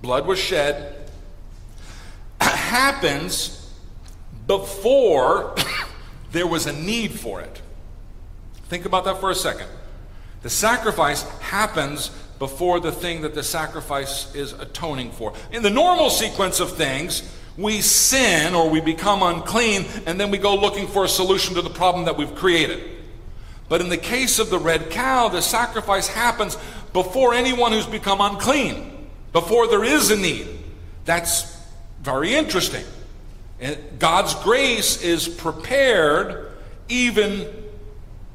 blood 0.02 0.28
was 0.28 0.40
shed, 0.40 1.10
happens 2.42 3.72
before 4.48 5.56
there 6.32 6.48
was 6.48 6.68
a 6.68 6.74
need 6.74 7.12
for 7.12 7.42
it. 7.42 7.62
Think 8.70 8.86
about 8.86 9.06
that 9.06 9.20
for 9.20 9.30
a 9.30 9.36
second. 9.36 9.68
The 10.42 10.50
sacrifice 10.50 11.24
happens 11.40 12.12
before 12.40 12.80
the 12.80 12.92
thing 12.92 13.22
that 13.22 13.34
the 13.34 13.44
sacrifice 13.44 14.34
is 14.36 14.54
atoning 14.54 15.12
for. 15.12 15.34
In 15.52 15.64
the 15.64 15.70
normal 15.70 16.10
sequence 16.10 16.60
of 16.60 16.76
things, 16.76 17.24
we 17.58 17.82
sin 17.82 18.56
or 18.56 18.70
we 18.70 18.82
become 18.82 19.22
unclean, 19.22 19.86
and 20.06 20.20
then 20.20 20.32
we 20.32 20.38
go 20.38 20.56
looking 20.56 20.88
for 20.88 21.06
a 21.06 21.10
solution 21.10 21.56
to 21.56 21.62
the 21.62 21.70
problem 21.70 22.06
that 22.06 22.18
we've 22.18 22.34
created. 22.36 22.82
But 23.70 23.82
in 23.82 23.90
the 23.90 23.98
case 23.98 24.40
of 24.40 24.50
the 24.50 24.60
red 24.60 24.90
cow, 24.90 25.30
the 25.30 25.42
sacrifice 25.42 26.08
happens 26.08 26.58
before 26.94 27.34
anyone 27.34 27.72
who's 27.72 27.88
become 27.88 28.22
unclean, 28.22 29.08
before 29.32 29.68
there 29.68 29.84
is 29.84 30.12
a 30.12 30.18
need. 30.18 30.48
That's 31.06 31.58
very 32.02 32.34
interesting. 32.34 32.86
Eh, 33.60 33.76
God's 34.00 34.36
grace 34.36 35.02
is 35.02 35.28
prepared 35.28 36.52
even 36.90 37.48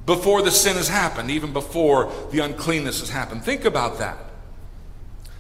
before 0.07 0.43
the 0.43 0.51
sin 0.51 0.77
has 0.77 0.89
happened, 0.89 1.31
even 1.31 1.53
before 1.53 2.11
the 2.31 2.39
uncleanness 2.39 3.01
has 3.01 3.11
happened. 3.11 3.45
Think 3.45 3.65
about 3.65 3.99
that. 3.99 4.17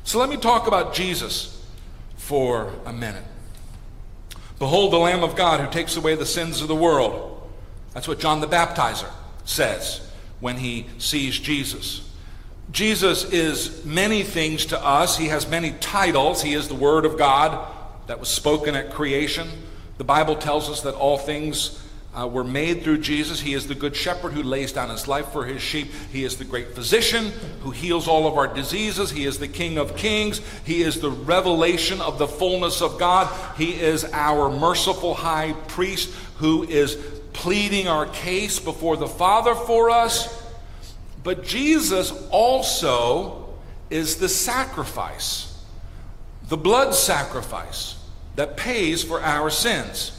So 0.04 0.18
let 0.18 0.28
me 0.28 0.36
talk 0.36 0.66
about 0.66 0.94
Jesus 0.94 1.66
for 2.16 2.72
a 2.84 2.92
minute. 2.92 3.24
Behold 4.58 4.92
the 4.92 4.98
Lamb 4.98 5.22
of 5.22 5.36
God 5.36 5.60
who 5.60 5.70
takes 5.70 5.96
away 5.96 6.14
the 6.14 6.26
sins 6.26 6.60
of 6.60 6.68
the 6.68 6.74
world. 6.74 7.48
That's 7.94 8.08
what 8.08 8.18
John 8.18 8.40
the 8.40 8.48
Baptizer 8.48 9.10
says 9.44 10.00
when 10.40 10.56
he 10.56 10.86
sees 10.98 11.38
Jesus. 11.38 12.08
Jesus 12.70 13.24
is 13.32 13.84
many 13.84 14.22
things 14.22 14.66
to 14.66 14.84
us. 14.84 15.16
He 15.16 15.28
has 15.28 15.48
many 15.48 15.72
titles. 15.80 16.42
He 16.42 16.54
is 16.54 16.68
the 16.68 16.74
Word 16.74 17.06
of 17.06 17.16
God 17.16 17.66
that 18.08 18.20
was 18.20 18.28
spoken 18.28 18.74
at 18.74 18.92
creation. 18.92 19.48
The 19.96 20.04
Bible 20.04 20.36
tells 20.36 20.68
us 20.68 20.82
that 20.82 20.94
all 20.94 21.18
things 21.18 21.82
uh, 22.14 22.26
were 22.26 22.44
made 22.44 22.82
through 22.82 22.98
Jesus. 22.98 23.40
He 23.40 23.54
is 23.54 23.66
the 23.66 23.74
good 23.74 23.94
shepherd 23.94 24.32
who 24.32 24.42
lays 24.42 24.72
down 24.72 24.90
his 24.90 25.06
life 25.06 25.28
for 25.28 25.44
his 25.44 25.60
sheep. 25.60 25.88
He 26.10 26.24
is 26.24 26.36
the 26.36 26.44
great 26.44 26.74
physician 26.74 27.26
who 27.62 27.70
heals 27.70 28.08
all 28.08 28.26
of 28.26 28.34
our 28.34 28.52
diseases. 28.52 29.10
He 29.10 29.24
is 29.24 29.38
the 29.38 29.48
King 29.48 29.78
of 29.78 29.96
kings. 29.96 30.40
He 30.64 30.82
is 30.82 31.00
the 31.00 31.10
revelation 31.10 32.00
of 32.00 32.18
the 32.18 32.28
fullness 32.28 32.80
of 32.80 32.98
God. 32.98 33.28
He 33.56 33.72
is 33.80 34.04
our 34.12 34.50
merciful 34.50 35.14
high 35.14 35.52
priest 35.68 36.12
who 36.36 36.64
is 36.64 36.96
pleading 37.32 37.86
our 37.88 38.06
case 38.06 38.58
before 38.58 38.96
the 38.96 39.06
Father 39.06 39.54
for 39.54 39.90
us. 39.90 40.44
But 41.22 41.44
Jesus 41.44 42.10
also 42.30 43.48
is 43.90 44.16
the 44.16 44.28
sacrifice, 44.28 45.62
the 46.48 46.56
blood 46.56 46.94
sacrifice 46.94 47.96
that 48.36 48.56
pays 48.56 49.02
for 49.02 49.20
our 49.20 49.50
sins. 49.50 50.17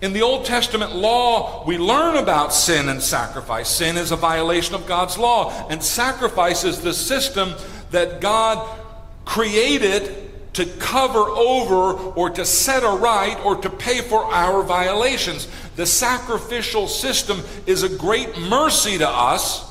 In 0.00 0.12
the 0.12 0.22
Old 0.22 0.44
Testament 0.44 0.94
law, 0.94 1.64
we 1.66 1.76
learn 1.76 2.16
about 2.16 2.54
sin 2.54 2.88
and 2.88 3.02
sacrifice. 3.02 3.68
Sin 3.68 3.96
is 3.96 4.12
a 4.12 4.16
violation 4.16 4.76
of 4.76 4.86
God's 4.86 5.18
law, 5.18 5.68
and 5.68 5.82
sacrifice 5.82 6.62
is 6.62 6.80
the 6.80 6.94
system 6.94 7.54
that 7.90 8.20
God 8.20 8.78
created 9.24 10.54
to 10.54 10.66
cover 10.66 11.18
over 11.18 11.92
or 12.14 12.30
to 12.30 12.44
set 12.44 12.84
aright 12.84 13.44
or 13.44 13.56
to 13.56 13.70
pay 13.70 14.00
for 14.00 14.24
our 14.24 14.62
violations. 14.62 15.48
The 15.76 15.86
sacrificial 15.86 16.86
system 16.86 17.42
is 17.66 17.82
a 17.82 17.88
great 17.88 18.38
mercy 18.38 18.98
to 18.98 19.08
us 19.08 19.64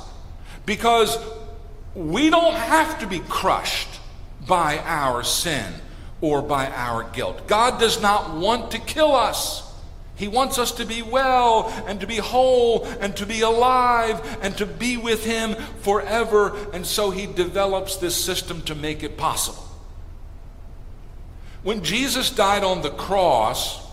because 0.66 1.18
we 1.96 2.30
don't 2.30 2.54
have 2.54 3.00
to 3.00 3.08
be 3.08 3.20
crushed 3.20 4.00
by 4.46 4.80
our 4.80 5.24
sin 5.24 5.74
or 6.22 6.42
by 6.42 6.70
our 6.72 7.04
guilt. 7.12 7.48
God 7.48 7.80
does 7.80 8.02
not 8.02 8.36
want 8.36 8.72
to 8.72 8.80
kill 8.80 9.14
us. 9.16 9.67
He 10.18 10.28
wants 10.28 10.58
us 10.58 10.72
to 10.74 10.86
be 10.86 11.04
well 11.04 11.72
and 11.86 12.02
to 12.02 12.08
be 12.08 12.18
whole 12.18 12.86
and 13.00 13.16
to 13.18 13.26
be 13.26 13.42
alive 13.42 14.40
and 14.42 14.58
to 14.58 14.66
be 14.66 14.98
with 14.98 15.24
Him 15.24 15.54
forever. 15.82 16.58
And 16.74 16.86
so 16.86 17.12
He 17.12 17.28
develops 17.28 17.98
this 17.98 18.16
system 18.16 18.64
to 18.64 18.74
make 18.74 19.04
it 19.04 19.16
possible. 19.16 19.64
When 21.62 21.84
Jesus 21.84 22.32
died 22.32 22.64
on 22.64 22.82
the 22.82 22.90
cross, 22.90 23.86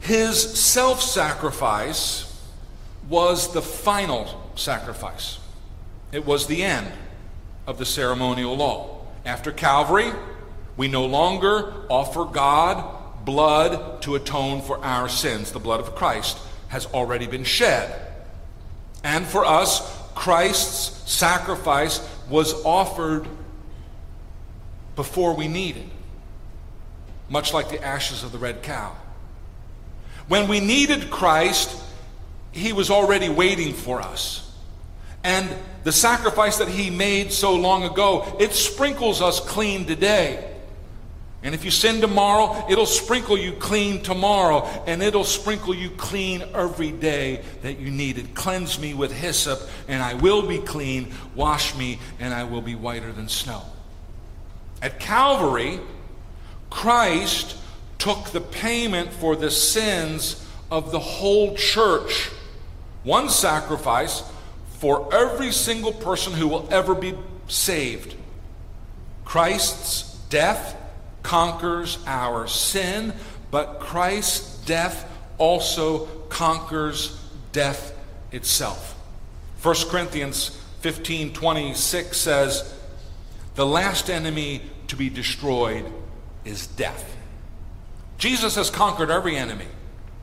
His 0.00 0.40
self 0.40 1.02
sacrifice 1.02 2.28
was 3.10 3.52
the 3.52 3.62
final 3.62 4.50
sacrifice, 4.54 5.38
it 6.12 6.24
was 6.24 6.46
the 6.46 6.62
end 6.62 6.90
of 7.66 7.76
the 7.76 7.84
ceremonial 7.84 8.56
law. 8.56 9.04
After 9.26 9.52
Calvary, 9.52 10.12
we 10.78 10.88
no 10.88 11.04
longer 11.04 11.74
offer 11.90 12.24
God 12.24 13.01
blood 13.24 14.02
to 14.02 14.14
atone 14.14 14.62
for 14.62 14.82
our 14.84 15.08
sins. 15.08 15.52
The 15.52 15.58
blood 15.58 15.80
of 15.80 15.94
Christ 15.94 16.38
has 16.68 16.86
already 16.86 17.26
been 17.26 17.44
shed. 17.44 18.00
And 19.04 19.26
for 19.26 19.44
us, 19.44 20.00
Christ's 20.14 21.10
sacrifice 21.10 22.06
was 22.28 22.64
offered 22.64 23.26
before 24.96 25.34
we 25.34 25.48
needed, 25.48 25.84
it. 25.84 25.88
much 27.28 27.52
like 27.52 27.70
the 27.70 27.82
ashes 27.82 28.22
of 28.22 28.32
the 28.32 28.38
red 28.38 28.62
cow. 28.62 28.94
When 30.28 30.48
we 30.48 30.60
needed 30.60 31.10
Christ, 31.10 31.82
he 32.52 32.72
was 32.72 32.90
already 32.90 33.28
waiting 33.28 33.72
for 33.72 34.00
us. 34.00 34.50
And 35.24 35.48
the 35.84 35.92
sacrifice 35.92 36.58
that 36.58 36.68
he 36.68 36.90
made 36.90 37.32
so 37.32 37.54
long 37.54 37.84
ago, 37.84 38.36
it 38.38 38.52
sprinkles 38.52 39.20
us 39.22 39.40
clean 39.40 39.86
today. 39.86 40.51
And 41.44 41.56
if 41.56 41.64
you 41.64 41.72
sin 41.72 42.00
tomorrow, 42.00 42.66
it'll 42.70 42.86
sprinkle 42.86 43.36
you 43.36 43.52
clean 43.52 44.02
tomorrow, 44.02 44.68
and 44.86 45.02
it'll 45.02 45.24
sprinkle 45.24 45.74
you 45.74 45.90
clean 45.90 46.44
every 46.54 46.92
day 46.92 47.42
that 47.62 47.80
you 47.80 47.90
need 47.90 48.18
it. 48.18 48.34
Cleanse 48.34 48.78
me 48.78 48.94
with 48.94 49.12
hyssop, 49.12 49.60
and 49.88 50.02
I 50.02 50.14
will 50.14 50.42
be 50.42 50.58
clean. 50.58 51.12
Wash 51.34 51.76
me, 51.76 51.98
and 52.20 52.32
I 52.32 52.44
will 52.44 52.60
be 52.60 52.76
whiter 52.76 53.10
than 53.10 53.28
snow. 53.28 53.62
At 54.80 55.00
Calvary, 55.00 55.80
Christ 56.70 57.56
took 57.98 58.30
the 58.30 58.40
payment 58.40 59.12
for 59.12 59.34
the 59.34 59.50
sins 59.50 60.46
of 60.70 60.92
the 60.92 61.00
whole 61.00 61.56
church. 61.56 62.30
One 63.02 63.28
sacrifice 63.28 64.22
for 64.78 65.12
every 65.12 65.50
single 65.52 65.92
person 65.92 66.32
who 66.32 66.46
will 66.46 66.68
ever 66.70 66.94
be 66.94 67.14
saved. 67.48 68.14
Christ's 69.24 70.14
death 70.28 70.76
conquers 71.22 71.98
our 72.06 72.46
sin, 72.46 73.12
but 73.50 73.80
Christ's 73.80 74.64
death 74.64 75.10
also 75.38 76.06
conquers 76.28 77.18
death 77.52 77.96
itself. 78.32 78.98
1 79.62 79.74
Corinthians 79.88 80.58
15 80.80 81.32
26 81.32 82.16
says, 82.16 82.74
The 83.54 83.66
last 83.66 84.10
enemy 84.10 84.62
to 84.88 84.96
be 84.96 85.08
destroyed 85.08 85.84
is 86.44 86.66
death. 86.66 87.16
Jesus 88.18 88.56
has 88.56 88.70
conquered 88.70 89.10
every 89.10 89.36
enemy 89.36 89.66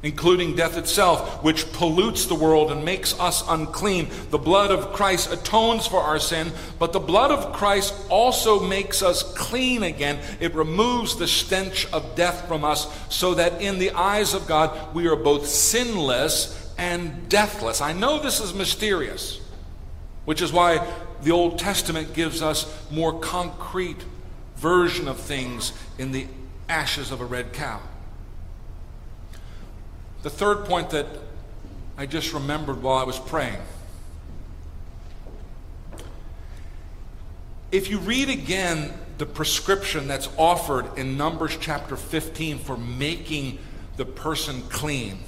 including 0.01 0.55
death 0.55 0.77
itself, 0.77 1.43
which 1.43 1.71
pollutes 1.73 2.25
the 2.25 2.35
world 2.35 2.71
and 2.71 2.85
makes 2.85 3.19
us 3.19 3.43
unclean. 3.49 4.07
The 4.29 4.37
blood 4.37 4.71
of 4.71 4.93
Christ 4.93 5.31
atones 5.31 5.87
for 5.87 6.01
our 6.01 6.19
sin, 6.19 6.51
but 6.77 6.93
the 6.93 6.99
blood 6.99 7.31
of 7.31 7.53
Christ 7.53 7.93
also 8.09 8.61
makes 8.61 9.01
us 9.03 9.23
clean 9.33 9.83
again. 9.83 10.19
It 10.39 10.55
removes 10.55 11.17
the 11.17 11.27
stench 11.27 11.85
of 11.91 12.15
death 12.15 12.47
from 12.47 12.63
us, 12.63 12.87
so 13.13 13.33
that 13.35 13.61
in 13.61 13.79
the 13.79 13.91
eyes 13.91 14.33
of 14.33 14.47
God 14.47 14.95
we 14.95 15.07
are 15.07 15.17
both 15.17 15.47
sinless 15.47 16.73
and 16.77 17.27
deathless. 17.27 17.81
I 17.81 17.91
know 17.91 18.19
this 18.19 18.39
is 18.39 18.53
mysterious, 18.53 19.41
which 20.23 20.41
is 20.41 20.53
why 20.53 20.87
the 21.23 21.31
Old 21.31 21.59
Testament 21.59 22.13
gives 22.13 22.41
us 22.41 22.73
more 22.89 23.19
concrete 23.19 24.01
version 24.55 25.09
of 25.09 25.17
things 25.17 25.73
in 25.97 26.13
the 26.13 26.27
ashes 26.69 27.11
of 27.11 27.19
a 27.19 27.25
red 27.25 27.51
cow. 27.51 27.81
The 30.21 30.29
third 30.29 30.65
point 30.65 30.89
that 30.89 31.07
I 31.97 32.05
just 32.05 32.33
remembered 32.33 32.81
while 32.81 32.97
I 32.97 33.03
was 33.03 33.19
praying. 33.19 33.59
If 37.71 37.89
you 37.89 37.99
read 37.99 38.29
again 38.29 38.93
the 39.17 39.25
prescription 39.25 40.07
that's 40.07 40.29
offered 40.37 40.97
in 40.97 41.17
Numbers 41.17 41.57
chapter 41.59 41.95
15 41.95 42.59
for 42.59 42.75
making 42.75 43.59
the 43.95 44.05
person 44.05 44.61
clean, 44.69 45.19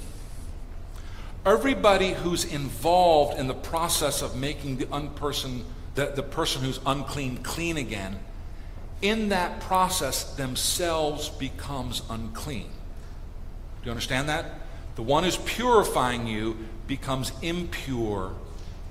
everybody 1.46 2.12
who's 2.12 2.44
involved 2.44 3.38
in 3.38 3.46
the 3.46 3.54
process 3.54 4.22
of 4.22 4.36
making 4.36 4.78
the, 4.78 4.86
unperson, 4.86 5.62
the, 5.94 6.06
the 6.06 6.22
person 6.22 6.62
who's 6.62 6.80
unclean 6.84 7.38
clean 7.42 7.76
again, 7.76 8.18
in 9.02 9.28
that 9.30 9.60
process 9.60 10.34
themselves 10.34 11.28
becomes 11.28 12.02
unclean. 12.10 12.70
Do 13.82 13.86
you 13.86 13.90
understand 13.90 14.28
that? 14.28 14.61
The 14.94 15.02
one 15.02 15.24
who's 15.24 15.36
purifying 15.36 16.26
you 16.26 16.56
becomes 16.86 17.32
impure 17.42 18.32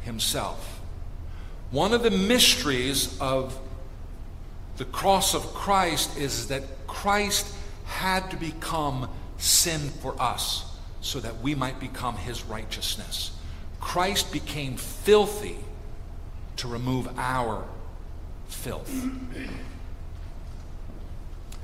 himself. 0.03 0.79
One 1.69 1.93
of 1.93 2.03
the 2.03 2.11
mysteries 2.11 3.19
of 3.19 3.57
the 4.77 4.85
cross 4.85 5.33
of 5.33 5.41
Christ 5.53 6.17
is 6.17 6.47
that 6.47 6.63
Christ 6.87 7.53
had 7.85 8.31
to 8.31 8.37
become 8.37 9.09
sin 9.37 9.79
for 10.01 10.19
us 10.21 10.65
so 11.01 11.19
that 11.19 11.41
we 11.41 11.55
might 11.55 11.79
become 11.79 12.15
his 12.15 12.43
righteousness. 12.43 13.31
Christ 13.79 14.31
became 14.31 14.77
filthy 14.77 15.57
to 16.57 16.67
remove 16.67 17.07
our 17.17 17.65
filth. 18.47 18.91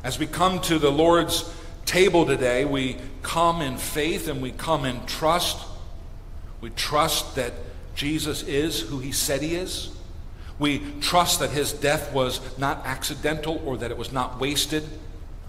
As 0.04 0.18
we 0.18 0.26
come 0.26 0.60
to 0.62 0.80
the 0.80 0.92
Lord's 0.92 1.54
table 1.88 2.26
today, 2.26 2.66
we 2.66 2.98
come 3.24 3.62
in 3.62 3.78
faith 3.78 4.28
and 4.28 4.42
we 4.42 4.52
come 4.52 4.86
in 4.86 5.04
trust. 5.06 5.66
We 6.62 6.70
trust 6.70 7.36
that 7.36 7.54
Jesus 7.96 8.44
is 8.44 8.82
who 8.82 9.00
he 9.00 9.12
said 9.12 9.42
he 9.42 9.56
is. 9.56 9.90
We 10.60 10.84
trust 11.02 11.40
that 11.40 11.52
his 11.52 11.72
death 11.74 12.14
was 12.14 12.42
not 12.58 12.86
accidental 12.86 13.62
or 13.66 13.78
that 13.78 13.90
it 13.90 13.98
was 13.98 14.12
not 14.12 14.40
wasted. 14.40 14.84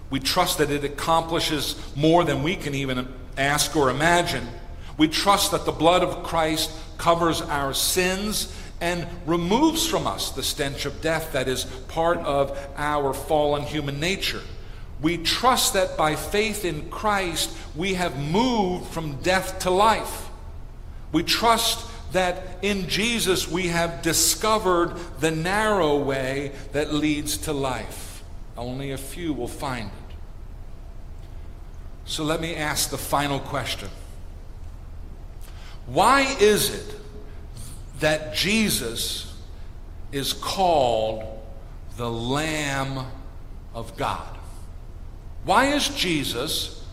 We 0.09 0.19
trust 0.19 0.57
that 0.57 0.71
it 0.71 0.83
accomplishes 0.83 1.75
more 1.95 2.23
than 2.23 2.41
we 2.41 2.55
can 2.55 2.73
even 2.73 3.07
ask 3.37 3.75
or 3.75 3.89
imagine. 3.89 4.47
We 4.97 5.07
trust 5.07 5.51
that 5.51 5.65
the 5.65 5.71
blood 5.71 6.03
of 6.03 6.23
Christ 6.23 6.71
covers 6.97 7.41
our 7.41 7.73
sins 7.73 8.53
and 8.81 9.05
removes 9.25 9.85
from 9.85 10.07
us 10.07 10.31
the 10.31 10.43
stench 10.43 10.85
of 10.85 11.01
death 11.01 11.33
that 11.33 11.47
is 11.47 11.65
part 11.89 12.17
of 12.19 12.57
our 12.77 13.13
fallen 13.13 13.63
human 13.63 13.99
nature. 13.99 14.41
We 15.01 15.17
trust 15.17 15.73
that 15.73 15.97
by 15.97 16.15
faith 16.15 16.65
in 16.65 16.89
Christ, 16.89 17.55
we 17.75 17.93
have 17.93 18.17
moved 18.17 18.87
from 18.87 19.21
death 19.21 19.59
to 19.59 19.69
life. 19.69 20.29
We 21.11 21.23
trust 21.23 21.85
that 22.11 22.57
in 22.61 22.87
Jesus 22.87 23.47
we 23.47 23.67
have 23.67 24.01
discovered 24.01 24.95
the 25.19 25.31
narrow 25.31 25.97
way 25.97 26.51
that 26.73 26.93
leads 26.93 27.37
to 27.37 27.53
life. 27.53 28.23
Only 28.57 28.91
a 28.91 28.97
few 28.97 29.33
will 29.33 29.47
find 29.47 29.87
it. 29.87 30.15
So 32.05 32.23
let 32.23 32.41
me 32.41 32.55
ask 32.55 32.89
the 32.89 32.97
final 32.97 33.39
question 33.39 33.89
Why 35.85 36.21
is 36.39 36.73
it 36.73 36.95
that 37.99 38.33
Jesus 38.33 39.33
is 40.11 40.33
called 40.33 41.23
the 41.95 42.09
Lamb 42.09 43.05
of 43.73 43.95
God? 43.95 44.38
Why 45.45 45.67
is 45.67 45.89
Jesus 45.89 46.83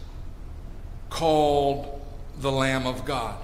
called 1.11 2.01
the 2.39 2.53
Lamb 2.53 2.87
of 2.87 3.05
God? 3.05 3.37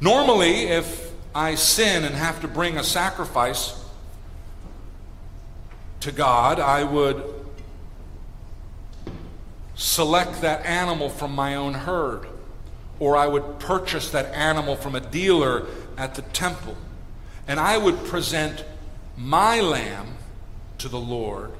Normally, 0.00 0.64
if 0.64 1.12
I 1.34 1.54
sin 1.54 2.04
and 2.04 2.14
have 2.14 2.40
to 2.42 2.48
bring 2.48 2.76
a 2.76 2.84
sacrifice 2.84 3.82
to 6.00 6.12
God, 6.12 6.60
I 6.60 6.84
would 6.84 7.24
select 9.74 10.42
that 10.42 10.64
animal 10.66 11.08
from 11.08 11.34
my 11.34 11.54
own 11.54 11.74
herd, 11.74 12.26
or 13.00 13.16
I 13.16 13.26
would 13.26 13.58
purchase 13.58 14.10
that 14.10 14.32
animal 14.34 14.76
from 14.76 14.94
a 14.94 15.00
dealer 15.00 15.66
at 15.96 16.14
the 16.14 16.22
temple, 16.22 16.76
and 17.48 17.58
I 17.58 17.78
would 17.78 18.04
present 18.04 18.64
my 19.16 19.60
lamb 19.60 20.16
to 20.78 20.88
the 20.88 21.00
Lord 21.00 21.50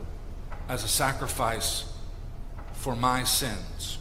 as 0.69 0.85
a 0.85 0.89
sacrifice 0.89 1.85
for 2.73 2.97
my 2.97 3.25
sins. 3.25 3.99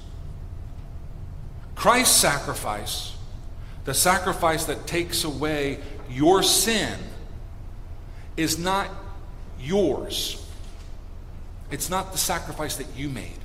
Christ's 1.75 2.15
sacrifice, 2.15 3.15
the 3.85 3.93
sacrifice 3.93 4.65
that 4.65 4.87
takes 4.87 5.23
away 5.23 5.79
your 6.09 6.43
sin, 6.43 6.97
is 8.37 8.57
not 8.57 8.89
yours. 9.59 10.45
It's 11.71 11.89
not 11.89 12.11
the 12.11 12.17
sacrifice 12.17 12.77
that 12.77 12.87
you 12.95 13.09
made. 13.09 13.39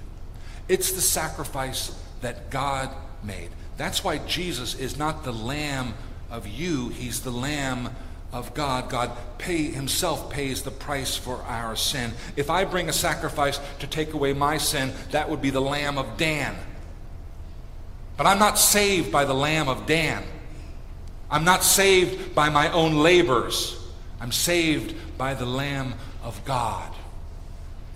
It's 0.68 0.92
the 0.92 1.00
sacrifice 1.00 1.96
that 2.20 2.50
God 2.50 2.90
made. 3.22 3.50
That's 3.76 4.04
why 4.04 4.18
Jesus 4.18 4.74
is 4.74 4.98
not 4.98 5.24
the 5.24 5.32
lamb 5.32 5.94
of 6.30 6.46
you, 6.46 6.90
he's 6.90 7.22
the 7.22 7.30
lamb 7.30 7.90
of 8.32 8.54
God. 8.54 8.90
God 8.90 9.10
pay, 9.38 9.64
himself 9.64 10.30
pays 10.30 10.62
the 10.62 10.70
price 10.70 11.16
for 11.16 11.42
our 11.42 11.76
sin. 11.76 12.12
If 12.36 12.50
I 12.50 12.64
bring 12.64 12.88
a 12.88 12.92
sacrifice 12.92 13.60
to 13.80 13.86
take 13.86 14.12
away 14.12 14.32
my 14.32 14.58
sin, 14.58 14.92
that 15.10 15.30
would 15.30 15.40
be 15.40 15.50
the 15.50 15.60
Lamb 15.60 15.98
of 15.98 16.16
Dan. 16.16 16.56
But 18.16 18.26
I'm 18.26 18.38
not 18.38 18.58
saved 18.58 19.12
by 19.12 19.24
the 19.24 19.34
Lamb 19.34 19.68
of 19.68 19.86
Dan. 19.86 20.24
I'm 21.30 21.44
not 21.44 21.62
saved 21.62 22.34
by 22.34 22.48
my 22.48 22.70
own 22.72 22.96
labors. 22.96 23.78
I'm 24.20 24.32
saved 24.32 24.94
by 25.16 25.34
the 25.34 25.46
Lamb 25.46 25.94
of 26.22 26.44
God 26.44 26.94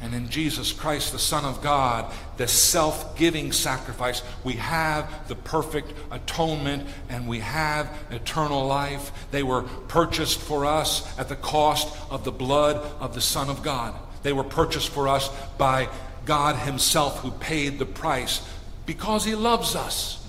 and 0.03 0.15
in 0.15 0.29
Jesus 0.29 0.73
Christ, 0.73 1.13
the 1.13 1.19
Son 1.19 1.45
of 1.45 1.63
God, 1.63 2.13
the 2.37 2.49
self 2.49 3.17
giving 3.17 3.53
sacrifice, 3.53 4.23
we 4.43 4.55
have 4.55 5.29
the 5.29 5.37
perfect 5.37 5.93
atonement 6.11 6.89
and 7.09 7.29
we 7.29 7.39
have 7.39 7.89
eternal 8.11 8.67
life. 8.67 9.13
They 9.31 9.45
were 9.45 9.63
purchased 9.63 10.41
for 10.41 10.67
us 10.67 11.17
at 11.21 11.29
the 11.29 11.37
cost 11.37 11.97
of 12.11 12.25
the 12.25 12.33
blood 12.33 12.77
of 12.99 13.15
the 13.15 13.21
Son 13.21 13.49
of 13.49 13.63
God. 13.63 13.95
They 14.25 14.33
were 14.33 14.45
purchased 14.45 14.89
for 14.89 15.07
us 15.07 15.31
by 15.57 15.89
God 16.25 16.57
Himself, 16.57 17.21
who 17.21 17.31
paid 17.31 17.79
the 17.79 17.87
price 17.87 18.45
because 18.87 19.25
He 19.25 19.37
loves 19.37 19.77
us, 19.77 20.27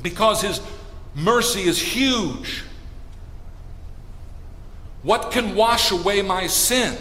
because 0.00 0.42
His 0.42 0.60
mercy 1.14 1.62
is 1.62 1.80
huge. 1.80 2.64
What 5.04 5.30
can 5.30 5.54
wash 5.54 5.92
away 5.92 6.22
my 6.22 6.48
sin? 6.48 6.96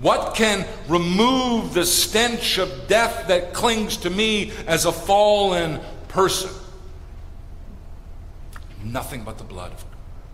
What 0.00 0.34
can 0.34 0.66
remove 0.86 1.74
the 1.74 1.84
stench 1.84 2.58
of 2.58 2.86
death 2.86 3.28
that 3.28 3.52
clings 3.52 3.96
to 3.98 4.10
me 4.10 4.52
as 4.66 4.84
a 4.84 4.92
fallen 4.92 5.80
person? 6.06 6.50
Nothing 8.84 9.24
but 9.24 9.38
the 9.38 9.44
blood 9.44 9.72
of 9.72 9.84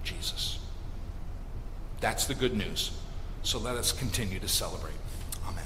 Jesus. 0.02 0.58
That's 2.00 2.26
the 2.26 2.34
good 2.34 2.54
news. 2.54 2.90
So 3.42 3.58
let 3.58 3.76
us 3.76 3.90
continue 3.90 4.38
to 4.38 4.48
celebrate. 4.48 4.94
Amen. 5.48 5.64